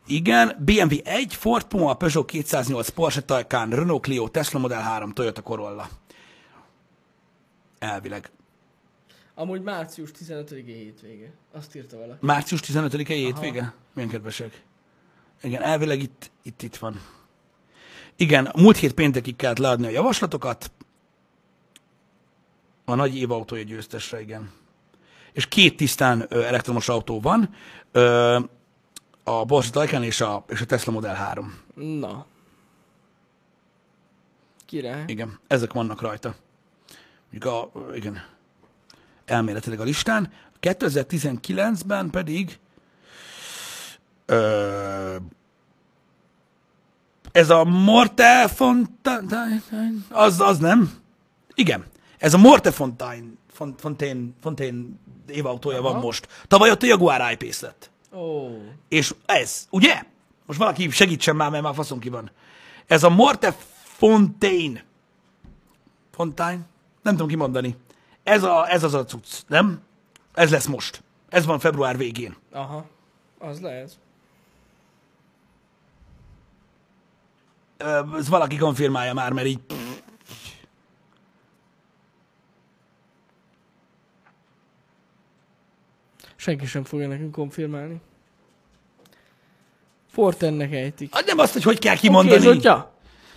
[0.08, 5.42] Igen, BMW 1, Ford Puma, Peugeot 208, Porsche Taycan, Renault Clio, Tesla Model 3, Toyota
[5.42, 5.90] Corolla.
[7.80, 8.30] Elvileg.
[9.36, 11.32] Amúgy március 15-i hétvége.
[11.54, 12.26] Azt írta valaki.
[12.26, 13.74] Március 15-e hétvége?
[13.94, 14.62] Milyen kedvesek.
[15.42, 17.02] Igen, elvileg itt, itt, itt van.
[18.16, 20.72] Igen, múlt hét péntekig kellett leadni a javaslatokat.
[22.90, 24.52] A nagy évautója győztesre, igen.
[25.32, 27.50] És két tisztán elektromos autó van.
[29.24, 31.60] A Porsche Taycan és a, és a Tesla Model 3.
[31.76, 32.26] Na.
[34.66, 35.04] Király.
[35.08, 36.36] Igen, ezek vannak rajta.
[37.32, 38.26] Mondjuk a, igen,
[39.26, 40.32] elméletileg a listán.
[40.62, 42.60] 2019-ben pedig
[44.26, 45.16] ö,
[47.32, 49.62] ez a Morte Fontaine,
[50.10, 50.92] az, az nem.
[51.54, 51.86] Igen,
[52.20, 54.86] ez a Morte Fontaine, Font, Fontaine, Fontaine
[55.28, 56.02] évautója van Aha.
[56.02, 56.28] most.
[56.48, 57.90] Tavaly ott a Jaguar I-Pace lett.
[58.14, 58.48] Ó.
[58.88, 60.04] És ez, ugye?
[60.46, 62.32] Most valaki segítsen már, mert már faszom ki van.
[62.88, 64.84] Ez a Morte Fontaine.
[66.12, 66.62] Fontaine?
[67.02, 67.76] Nem tudom kimondani.
[68.24, 69.82] Ez, a, ez az a cucc, nem?
[70.34, 71.04] Ez lesz most.
[71.30, 72.36] Ez van február végén.
[72.52, 72.86] Aha.
[73.40, 73.98] Az lehet.
[78.18, 79.60] Ez valaki konfirmálja már, mert így...
[86.50, 88.02] Senki sem fogja nekünk konfirmálni.
[90.12, 91.16] Fortennek ejtik.
[91.16, 92.42] Hát nem azt, hogy hogy kell Oké, kimondani.
[92.42, 92.94] Zsotya.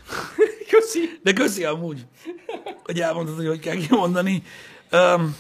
[0.71, 1.19] Köszi.
[1.23, 2.07] De köszi amúgy.
[2.83, 4.43] hogy elmondtad, hogy hogy kell kimondani.
[4.93, 5.37] Um,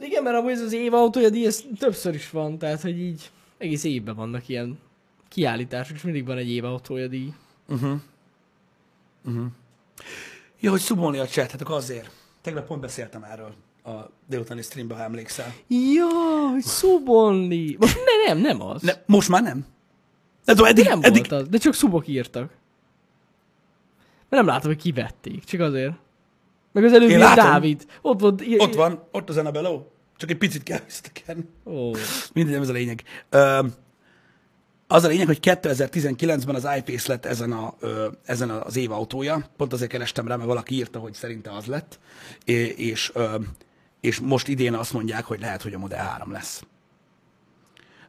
[0.00, 3.30] Igen, mert amúgy ez az év autója díj, ez többször is van, tehát hogy így
[3.58, 4.78] egész évben vannak ilyen
[5.28, 7.32] kiállítások, és mindig van egy év autója díj.
[10.60, 12.10] ja, hogy szubolni a chat, hát akkor azért.
[12.42, 13.54] Tegnap pont beszéltem erről
[13.86, 15.54] a délutáni streamben, ha emlékszel.
[15.68, 16.06] Ja,
[16.52, 17.76] hogy szubolni.
[17.78, 18.82] Most ne, nem, nem az.
[18.82, 19.66] Ne, most már nem.
[20.44, 22.50] Nem tudom, De eddig, nem eddig, volt az, de csak szubok írtak.
[24.28, 25.92] Mert nem látom, hogy kivették, csak azért.
[26.72, 27.18] Meg az előbb.
[27.34, 27.86] Dávid.
[28.02, 28.42] Ott volt.
[28.46, 29.68] ír- ott van, ott az Annabelle,
[30.16, 31.44] csak egy picit kell visszatekerni.
[31.64, 31.90] Ó,
[32.32, 33.02] Mindegy, nem ez a lényeg.
[33.30, 33.66] Ö,
[34.86, 39.50] az a lényeg, hogy 2019-ben az iPace lett ezen, a, ö, ezen az év autója.
[39.56, 41.98] Pont azért kerestem rá, mert valaki írta, hogy szerinte az lett.
[42.44, 43.34] É- És, ö,
[44.00, 46.62] és most idén azt mondják, hogy lehet, hogy a Model 3 lesz.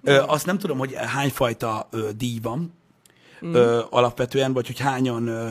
[0.01, 2.73] Ö, azt nem tudom, hogy hányfajta ö, díj van
[3.41, 5.49] ö, alapvetően, vagy hogy hányan ö,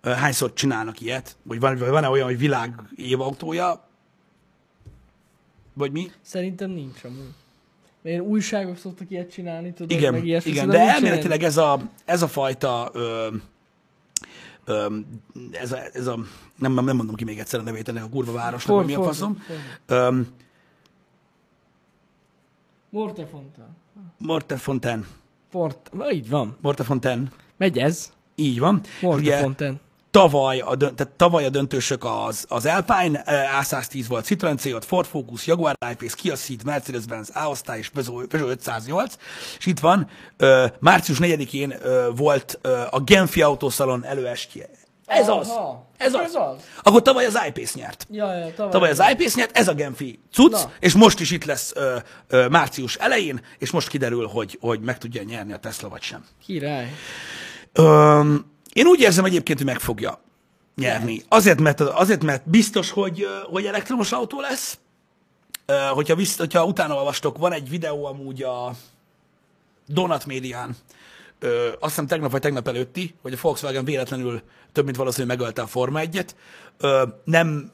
[0.00, 3.88] ö, hányszor csinálnak ilyet, vagy van, van-e olyan, hogy világ évautója,
[5.72, 6.10] vagy mi?
[6.22, 7.34] szerintem nincs amúgy.
[8.02, 11.80] Mert újságok szoktak ilyet csinálni, tudod, Igen, meg ilyesmi, igen szerintem de elméletileg ez a,
[12.04, 13.28] ez a fajta, ö,
[15.50, 16.18] ez a, ez a
[16.58, 18.94] nem, nem mondom ki még egyszer a nevét ennek a kurva városnak, For- hogy mi
[18.94, 19.42] a faszom.
[22.90, 23.68] Mortefonta.
[24.18, 25.04] Mortefontaine.
[25.50, 26.56] Fort, így van.
[26.60, 27.30] Mortefontaine.
[27.56, 28.12] Megy ez.
[28.34, 28.80] Így van.
[29.02, 29.80] Ugye Mortefontaine.
[30.20, 34.84] Tavaly a, dö- tehát tavaly a döntősök az, az Alpine, eh, A110 volt, Citroen C,
[34.86, 39.14] Ford Focus, Jaguar I-Pace, Kia Ceed, Mercedes-Benz, A-osztály és Peugeot, Peugeot 508.
[39.58, 44.68] És itt van, ö, március 4-én ö, volt ö, a Genfi Autószalon előestje.
[45.06, 45.48] Ez az!
[45.48, 45.86] Aha.
[45.96, 46.34] Ez Ez az!
[46.34, 46.62] az.
[46.82, 48.06] Akkor tavaly az I-Pace nyert.
[48.10, 48.70] Ja, ja, tavaly.
[48.70, 50.72] Tavaly az I-Pace nyert, ez a Genfi cucc, Na.
[50.80, 51.96] és most is itt lesz ö,
[52.28, 56.24] ö, március elején, és most kiderül, hogy, hogy meg tudja nyerni a Tesla vagy sem.
[56.46, 56.92] Király.
[57.72, 60.20] Öm, én úgy érzem egyébként, hogy meg fogja
[60.74, 61.22] nyerni.
[61.28, 64.78] Azért, mert, azért, mert biztos, hogy, hogy elektromos autó lesz.
[65.92, 68.74] Hogyha, bizt, hogyha utána olvastok, van egy videó amúgy a
[69.86, 70.76] Donut médián,
[71.38, 75.62] ö, azt hiszem tegnap vagy tegnap előtti, hogy a Volkswagen véletlenül több mint valószínűleg megölte
[75.62, 76.28] a Forma 1-et.
[76.78, 77.72] Ö, nem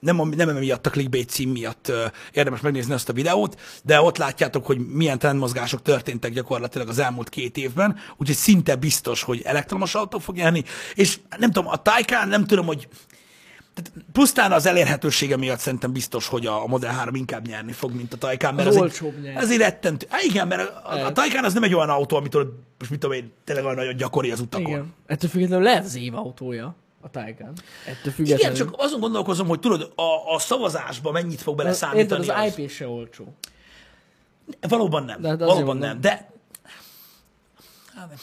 [0.00, 4.00] nem, am- nem emiatt a clickbait cím miatt ö, érdemes megnézni azt a videót, de
[4.00, 9.42] ott látjátok, hogy milyen trendmozgások történtek gyakorlatilag az elmúlt két évben, úgyhogy szinte biztos, hogy
[9.44, 12.88] elektromos autó fog nyerni, és nem tudom, a Taycan nem tudom, hogy
[13.74, 18.12] tehát pusztán az elérhetősége miatt szerintem biztos, hogy a Model 3 inkább nyerni fog, mint
[18.12, 19.36] a Taycan, mert Az ez olcsóbb egy, nyer.
[19.36, 20.06] ez egy rettentő.
[20.10, 21.12] Há, igen, mert a, a, a.
[21.12, 24.30] Taycan az nem egy olyan autó, amitől most mit tudom én, tényleg olyan nagyon gyakori
[24.30, 24.66] az utakon.
[24.66, 24.94] Igen.
[25.06, 27.52] Ettől függetlenül lehet az év autója a Taycan.
[27.86, 28.56] Ettől Igen, függetlenül.
[28.56, 32.58] csak azon gondolkozom, hogy tudod, a, a szavazásba mennyit fog Érted, beleszámítani az az.
[32.58, 33.34] IP se olcsó.
[34.68, 35.20] Valóban nem.
[35.20, 35.88] De azért Valóban mondom.
[35.88, 36.00] nem.
[36.00, 36.30] De
[37.94, 38.18] Hát nem.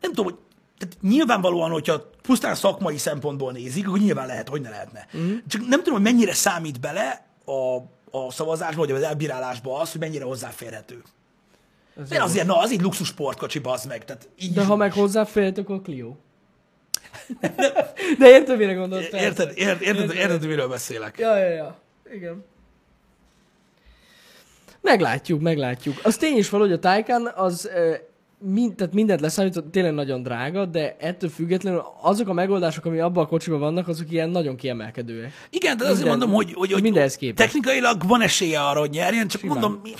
[0.00, 0.34] nem tudom, hogy
[0.78, 5.06] tehát nyilvánvalóan, hogyha pusztán szakmai szempontból nézik, akkor nyilván lehet, hogy ne lehetne.
[5.16, 5.34] Mm.
[5.48, 7.76] Csak nem tudom, hogy mennyire számít bele a,
[8.18, 11.02] a szavazásba, vagy az elbírálásba az, hogy mennyire hozzáférhető.
[12.02, 14.04] Ez De azért, na, az egy luxus sportkocsi, bazd meg.
[14.04, 16.14] Tehát így De is- ha meg hozzáférhet, akkor Clio.
[18.18, 19.08] De érted, mire gondolsz?
[19.08, 19.26] persze.
[19.26, 21.18] Érted, érted, érted, érted, miről beszélek?
[21.18, 21.78] Ja, ja, ja.
[22.14, 22.44] Igen.
[24.80, 25.96] Meglátjuk, meglátjuk.
[26.02, 27.70] Az tény is van, hogy a Taycan az
[28.38, 33.24] mind, tehát mindent leszámított, tényleg nagyon drága, de ettől függetlenül azok a megoldások, ami abban
[33.24, 35.32] a kocsiban vannak, azok ilyen nagyon kiemelkedőek.
[35.50, 37.48] Igen, de azért mondom, hogy, hogy, hogy mindenhez képest.
[37.48, 39.58] technikailag van esélye arra, hogy nyerjen, csak Simán.
[39.58, 39.90] mondom, mi...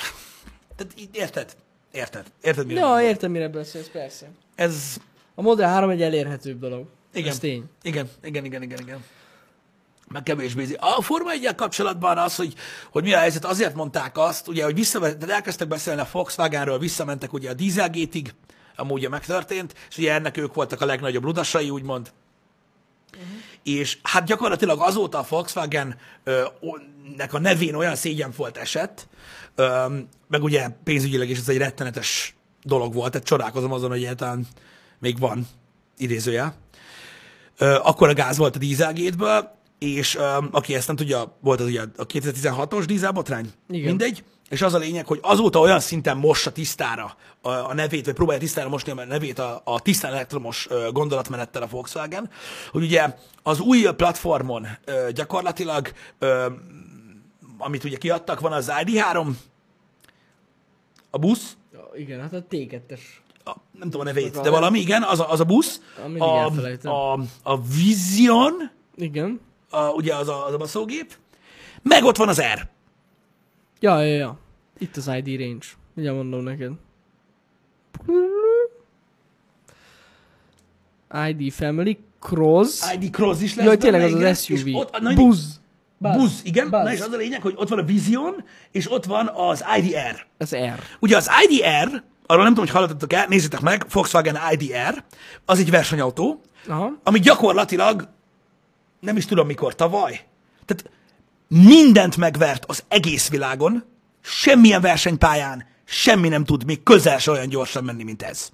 [0.77, 1.57] tehát érted?
[1.93, 2.27] Érted?
[2.43, 3.11] Érted, mire Ja, gondolok?
[3.11, 4.27] értem, mire beszélsz, persze.
[4.55, 4.97] Ez...
[5.35, 6.87] A Model 3 egy elérhetőbb dolog.
[7.15, 7.31] Igen.
[7.31, 7.65] Ez tény.
[7.83, 9.05] Igen, igen, igen, igen, igen.
[10.09, 10.77] Meg kevésbé.
[10.81, 12.55] A Forma 1 kapcsolatban az, hogy,
[12.91, 16.79] hogy mi a helyzet, azért mondták azt, ugye, hogy vissza, de elkezdtek beszélni a Volkswagenről,
[16.79, 18.35] visszamentek ugye a Dieselgate-ig,
[18.77, 22.13] amúgy megtörtént, és ugye ennek ők voltak a legnagyobb rudasai, úgymond.
[23.13, 23.29] Uh-huh.
[23.63, 26.45] És hát gyakorlatilag azóta a Volkswagen ö,
[27.17, 29.09] nek a nevén olyan szégyenfolt esett,
[29.55, 29.97] ö,
[30.29, 34.47] meg ugye pénzügyileg is ez egy rettenetes dolog volt, tehát csodálkozom azon, hogy egyáltalán
[34.99, 35.47] még van
[35.97, 36.55] idézője.
[37.59, 40.19] Akkor a gáz volt a dízelgétből, és
[40.51, 43.87] aki ezt nem tudja, volt az ugye a 2016-os dízelbotrány, Igen.
[43.87, 48.15] mindegy, és az a lényeg, hogy azóta olyan szinten mossa tisztára a, a nevét, vagy
[48.15, 52.31] próbálja tisztára mosni a nevét a, a tisztán elektromos gondolatmenettel a Volkswagen,
[52.71, 54.67] hogy ugye az új platformon
[55.15, 55.93] gyakorlatilag,
[57.59, 59.29] amit ugye kiadtak, van az ID3,
[61.11, 61.57] a busz,
[61.95, 63.01] igen, hát a T2-es.
[63.45, 64.79] A, nem tudom a nevét, de Valami.
[64.79, 65.81] igen, az a, az a busz,
[66.19, 69.41] a, a, a Vision, Igen.
[69.71, 71.17] a, ugye az a, az a baszógép,
[71.83, 72.69] meg ott van az R.
[73.81, 74.39] Ja, ja, ja.
[74.79, 75.67] Itt az ID range.
[75.95, 76.73] Mindjárt mondom neked.
[81.29, 82.93] ID Family Cross.
[82.95, 84.75] ID Cross is lesz Jaj, tényleg az igen, az SUV.
[84.75, 85.45] ott, na, Buzz.
[85.99, 86.71] Buzz, igen.
[86.71, 86.83] Buzz.
[86.83, 90.27] Na és az a lényeg, hogy ott van a Vision, és ott van az IDR.
[90.39, 90.83] Az R.
[91.01, 95.05] Ugye az IDR, arról nem tudom, hogy hallottatok el, nézzétek meg, Volkswagen IDR,
[95.45, 96.93] az egy versenyautó, Aha.
[97.03, 98.09] ami gyakorlatilag,
[99.01, 100.25] nem is tudom mikor, tavaly.
[100.65, 100.91] Tehát
[101.49, 103.85] mindent megvert az egész világon,
[104.21, 108.49] semmilyen versenypályán, semmi nem tud még közel se olyan gyorsan menni, mint ez.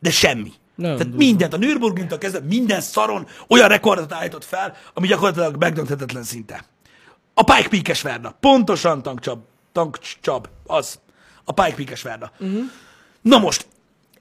[0.00, 0.52] De semmi.
[0.74, 1.16] Nem Tehát durva.
[1.24, 6.64] mindent, a Nürburgringtől kezdve minden szaron olyan rekordot állított fel, ami gyakorlatilag megdönthetetlen szinte.
[7.34, 8.36] A Pike Peak-es Verda.
[8.40, 9.42] Pontosan tankcsab.
[9.72, 10.48] Tankcsab.
[10.66, 10.98] Az.
[11.44, 12.32] A Pike Peak-es Verda.
[12.38, 12.62] Uh-huh.
[13.24, 13.66] Na most,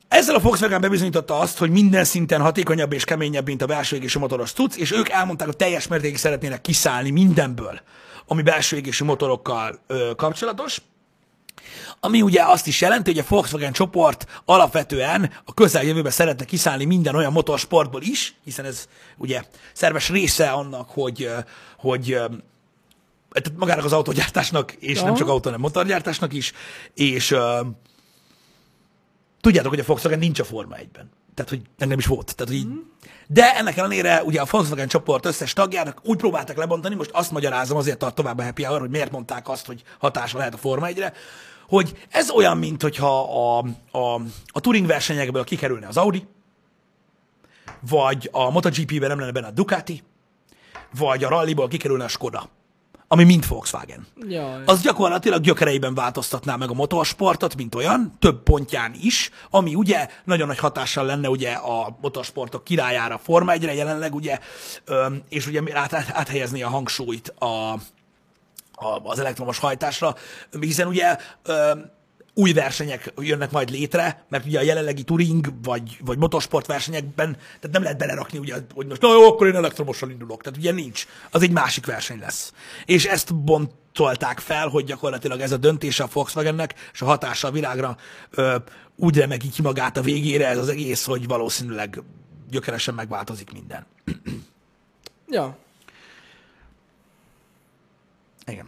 [0.07, 4.19] ezzel a Volkswagen bebizonyította azt, hogy minden szinten hatékonyabb és keményebb, mint a belső égésű
[4.19, 7.81] motoros cucc, és ők elmondták, hogy teljes mértékig szeretnének kiszállni mindenből,
[8.27, 10.81] ami belső égésű motorokkal ö, kapcsolatos.
[11.99, 17.15] Ami ugye azt is jelenti, hogy a Volkswagen csoport alapvetően a közeljövőben szeretne kiszállni minden
[17.15, 18.87] olyan motorsportból is, hiszen ez
[19.17, 19.43] ugye
[19.73, 21.29] szerves része annak, hogy,
[21.77, 22.03] hogy
[23.31, 25.17] tehát magának az autógyártásnak, és nem Aha.
[25.17, 26.51] csak autó, hanem motorgyártásnak is,
[26.93, 27.35] és
[29.43, 31.09] tudjátok, hogy a Volkswagen nincs a Forma 1-ben.
[31.33, 32.35] Tehát, hogy nem is volt.
[32.35, 32.67] Tehát, hogy így...
[33.27, 37.77] De ennek ellenére ugye a Volkswagen csoport összes tagjának úgy próbáltak lebontani, most azt magyarázom,
[37.77, 40.87] azért tart tovább a happy hour, hogy miért mondták azt, hogy hatása lehet a Forma
[40.89, 41.13] 1-re,
[41.67, 46.27] hogy ez olyan, mint hogyha a, a, a Turing versenyekből kikerülne az Audi,
[47.89, 50.03] vagy a MotoGP-ben nem lenne benne a Ducati,
[50.97, 52.49] vagy a rallyból kikerülne a Skoda,
[53.13, 54.61] ami mind Volkswagen Jaj.
[54.65, 60.47] az gyakorlatilag gyökereiben változtatná meg a motorsportot, mint olyan, több pontján is, ami ugye nagyon
[60.47, 64.39] nagy hatással lenne ugye a motorsportok királyára, Forma 1 jelenleg ugye,
[65.29, 67.45] és ugye át, át, áthelyezni a hangsúlyt a,
[68.73, 70.15] a, az elektromos hajtásra,
[70.59, 71.17] hiszen ugye
[72.33, 77.71] új versenyek jönnek majd létre, mert ugye a jelenlegi touring vagy, vagy motorsport versenyekben, tehát
[77.71, 80.41] nem lehet belerakni, ugye, hogy most, na jó, akkor én elektromosan indulok.
[80.41, 81.05] Tehát ugye nincs.
[81.31, 82.53] Az egy másik verseny lesz.
[82.85, 87.51] És ezt bontolták fel, hogy gyakorlatilag ez a döntése a Volkswagennek, és a hatása a
[87.51, 87.97] világra
[88.29, 88.55] ö,
[88.95, 92.01] úgy remegi ki magát a végére ez az egész, hogy valószínűleg
[92.49, 93.85] gyökeresen megváltozik minden.
[95.27, 95.57] Ja.
[98.45, 98.67] Igen.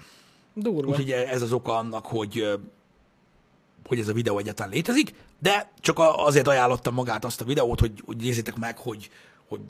[0.53, 0.89] Durva.
[0.89, 2.59] Úgyhogy ez az oka annak, hogy,
[3.87, 8.01] hogy ez a videó egyáltalán létezik, de csak azért ajánlottam magát azt a videót, hogy,
[8.05, 9.09] hogy nézzétek meg, hogy,
[9.47, 9.61] hogy,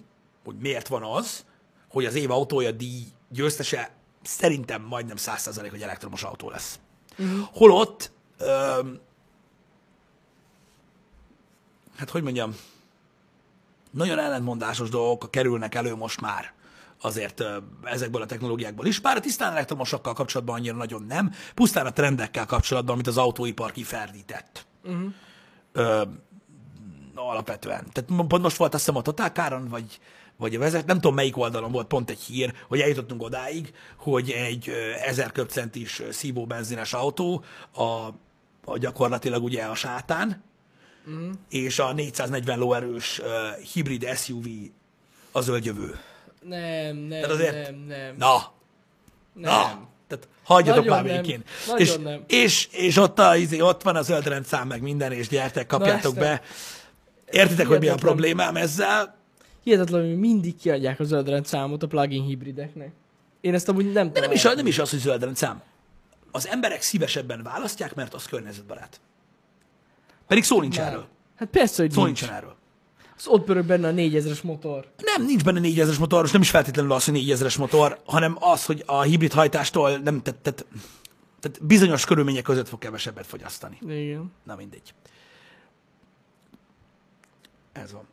[0.43, 1.45] hogy miért van az,
[1.89, 3.91] hogy az év autója díj győztese
[4.24, 6.80] szerintem majdnem 100% hogy elektromos autó lesz.
[7.18, 7.47] Uh-huh.
[7.53, 8.99] Holott, öm,
[11.95, 12.55] hát hogy mondjam,
[13.91, 16.53] nagyon ellentmondásos dolgok kerülnek elő most már
[17.05, 17.43] azért
[17.83, 18.99] ezekből a technológiákból is.
[18.99, 23.71] Bár a tisztán elektromosakkal kapcsolatban annyira nagyon nem, pusztán a trendekkel kapcsolatban, amit az autóipar
[23.71, 24.65] kiferdített.
[24.83, 25.13] Uh-huh.
[25.71, 26.01] Ö,
[27.15, 27.85] alapvetően.
[27.91, 29.99] Tehát pont most volt azt hiszem a Total Car-on, vagy,
[30.37, 34.31] vagy a vezet, nem tudom melyik oldalon volt pont egy hír, hogy eljutottunk odáig, hogy
[34.31, 37.43] egy ö, 1000 köbcentis szívó benzines autó,
[37.73, 37.83] a,
[38.65, 40.43] a gyakorlatilag ugye a sátán,
[41.07, 41.29] uh-huh.
[41.49, 44.45] és a 440 lóerős uh, hibrid SUV
[45.31, 45.99] a zöld jövő.
[46.47, 48.15] Nem, nem, Tehát azért- nem, nem.
[48.17, 48.51] Na,
[49.33, 49.51] nem.
[49.51, 51.15] na, tehát hagyjatok már nem.
[51.21, 51.43] békén.
[51.77, 52.23] És, nem.
[52.27, 56.13] és, és ott, a, izé, ott van a zöld rendszám, meg minden, és gyertek, kapjátok
[56.15, 56.23] nem.
[56.23, 56.41] be.
[57.31, 59.15] Értitek, hogy mi a problémám ezzel?
[59.63, 62.91] Hihetetlen, hogy mindig kiadják a zöld számot a plugin hibrideknek.
[63.41, 65.61] Én ezt amúgy nem De nem is, nem is az, hogy zöld rendszám.
[66.31, 68.99] Az emberek szívesebben választják, mert az környezetbarát.
[70.27, 71.07] Pedig szó nincs erről.
[71.35, 72.19] Hát persze, hogy Szó nincs.
[72.19, 72.54] nincsen erről.
[73.18, 74.88] Az ott pörög benne a 4000-es motor.
[74.97, 78.66] Nem, nincs benne 4000-es motor, és nem is feltétlenül az, hogy 4000-es motor, hanem az,
[78.66, 80.66] hogy a hibrid hajtástól nem, tehát, tehát,
[81.39, 83.78] tehát bizonyos körülmények között fog kevesebbet fogyasztani.
[83.88, 84.32] Igen.
[84.43, 84.93] Na mindegy.
[87.74, 88.08] Ez van.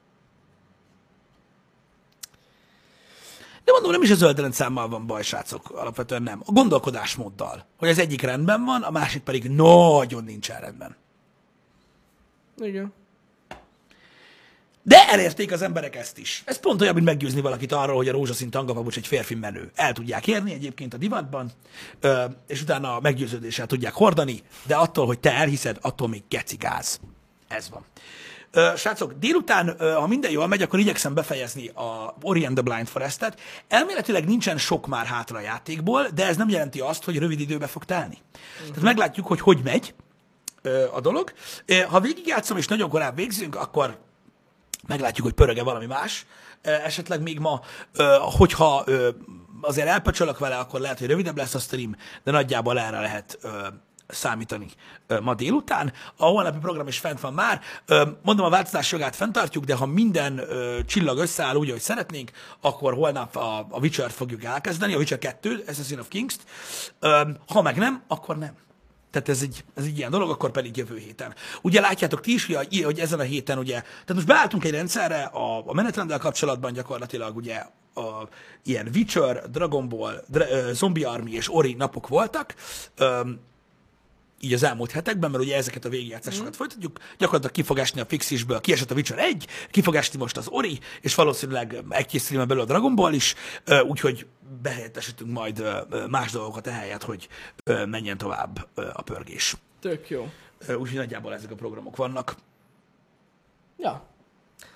[3.65, 6.43] De mondom, nem is a zöld rendszámmal van baj, srácok, alapvetően nem.
[6.47, 7.67] A gondolkodásmóddal.
[7.79, 10.97] Hogy az egyik rendben van, a másik pedig nagyon nincsen rendben.
[12.57, 12.93] Igen.
[14.85, 16.43] De elérték az emberek ezt is.
[16.47, 19.71] Ez pont olyan, mint meggyőzni valakit arról, hogy a rózsaszín tangapapucs egy férfi menő.
[19.75, 21.51] El tudják érni egyébként a divatban,
[22.47, 27.01] és utána a meggyőződéssel tudják hordani, de attól, hogy te elhiszed, attól még gecigáz.
[27.49, 27.85] Ez van.
[28.77, 33.41] Srácok, délután, ha minden jól megy, akkor igyekszem befejezni a Ori and the Blind Forest-et.
[33.69, 37.67] Elméletileg nincsen sok már hátra a játékból, de ez nem jelenti azt, hogy rövid időbe
[37.67, 38.19] fog telni.
[38.59, 39.95] Tehát meglátjuk, hogy hogy megy
[40.93, 41.33] a dolog.
[41.89, 43.99] Ha végigjátszom és nagyon korán végzünk, akkor
[44.89, 46.27] meglátjuk, hogy pöröge valami más.
[46.63, 47.61] Esetleg még ma,
[48.19, 48.85] hogyha
[49.61, 53.39] azért elpöcsölök vele, akkor lehet, hogy rövidebb lesz a stream, de nagyjából erre lehet
[54.09, 54.69] számítani
[55.23, 55.93] ma délután.
[56.17, 57.61] A holnapi program is fent van már.
[58.23, 60.41] Mondom, a változás jogát fenntartjuk, de ha minden
[60.87, 62.31] csillag összeáll úgy, ahogy szeretnénk,
[62.61, 66.41] akkor holnap a, a Witcher-t fogjuk elkezdeni, a Witcher 2, Assassin of Kings-t.
[67.47, 68.53] Ha meg nem, akkor nem.
[69.13, 71.35] Tehát ez egy, ez egy ilyen dolog, akkor pedig jövő héten.
[71.63, 75.23] Ugye látjátok ti is, hogy, hogy ezen a héten ugye, tehát most beálltunk egy rendszerre
[75.23, 77.57] a, a menetrenddel kapcsolatban gyakorlatilag ugye
[77.95, 78.29] a,
[78.65, 82.55] ilyen Witcher, Dragon Ball, Dra, Zombie Army és Ori napok voltak,
[83.01, 83.41] um,
[84.45, 86.57] így az elmúlt hetekben, mert ugye ezeket a végigjátszásokat mm.
[86.57, 90.37] folytatjuk, gyakorlatilag ki fog esni a Fixisből, kiesett a Witcher 1, ki fog esni most
[90.37, 93.35] az Ori, és valószínűleg egy-két belőle a Dragon Ball is,
[93.89, 94.27] úgyhogy
[94.63, 95.65] behelyettesítünk majd
[96.09, 97.29] más dolgokat ehelyett, hogy
[97.65, 99.57] menjen tovább a pörgés.
[99.81, 100.31] Tök jó.
[100.69, 102.37] Úgyhogy nagyjából ezek a programok vannak.
[103.79, 104.03] Ja.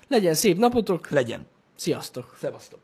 [0.08, 1.10] Legyen szép napotok.
[1.10, 1.46] Legyen.
[1.74, 2.36] Sziasztok.
[2.40, 2.80] Szevasztok.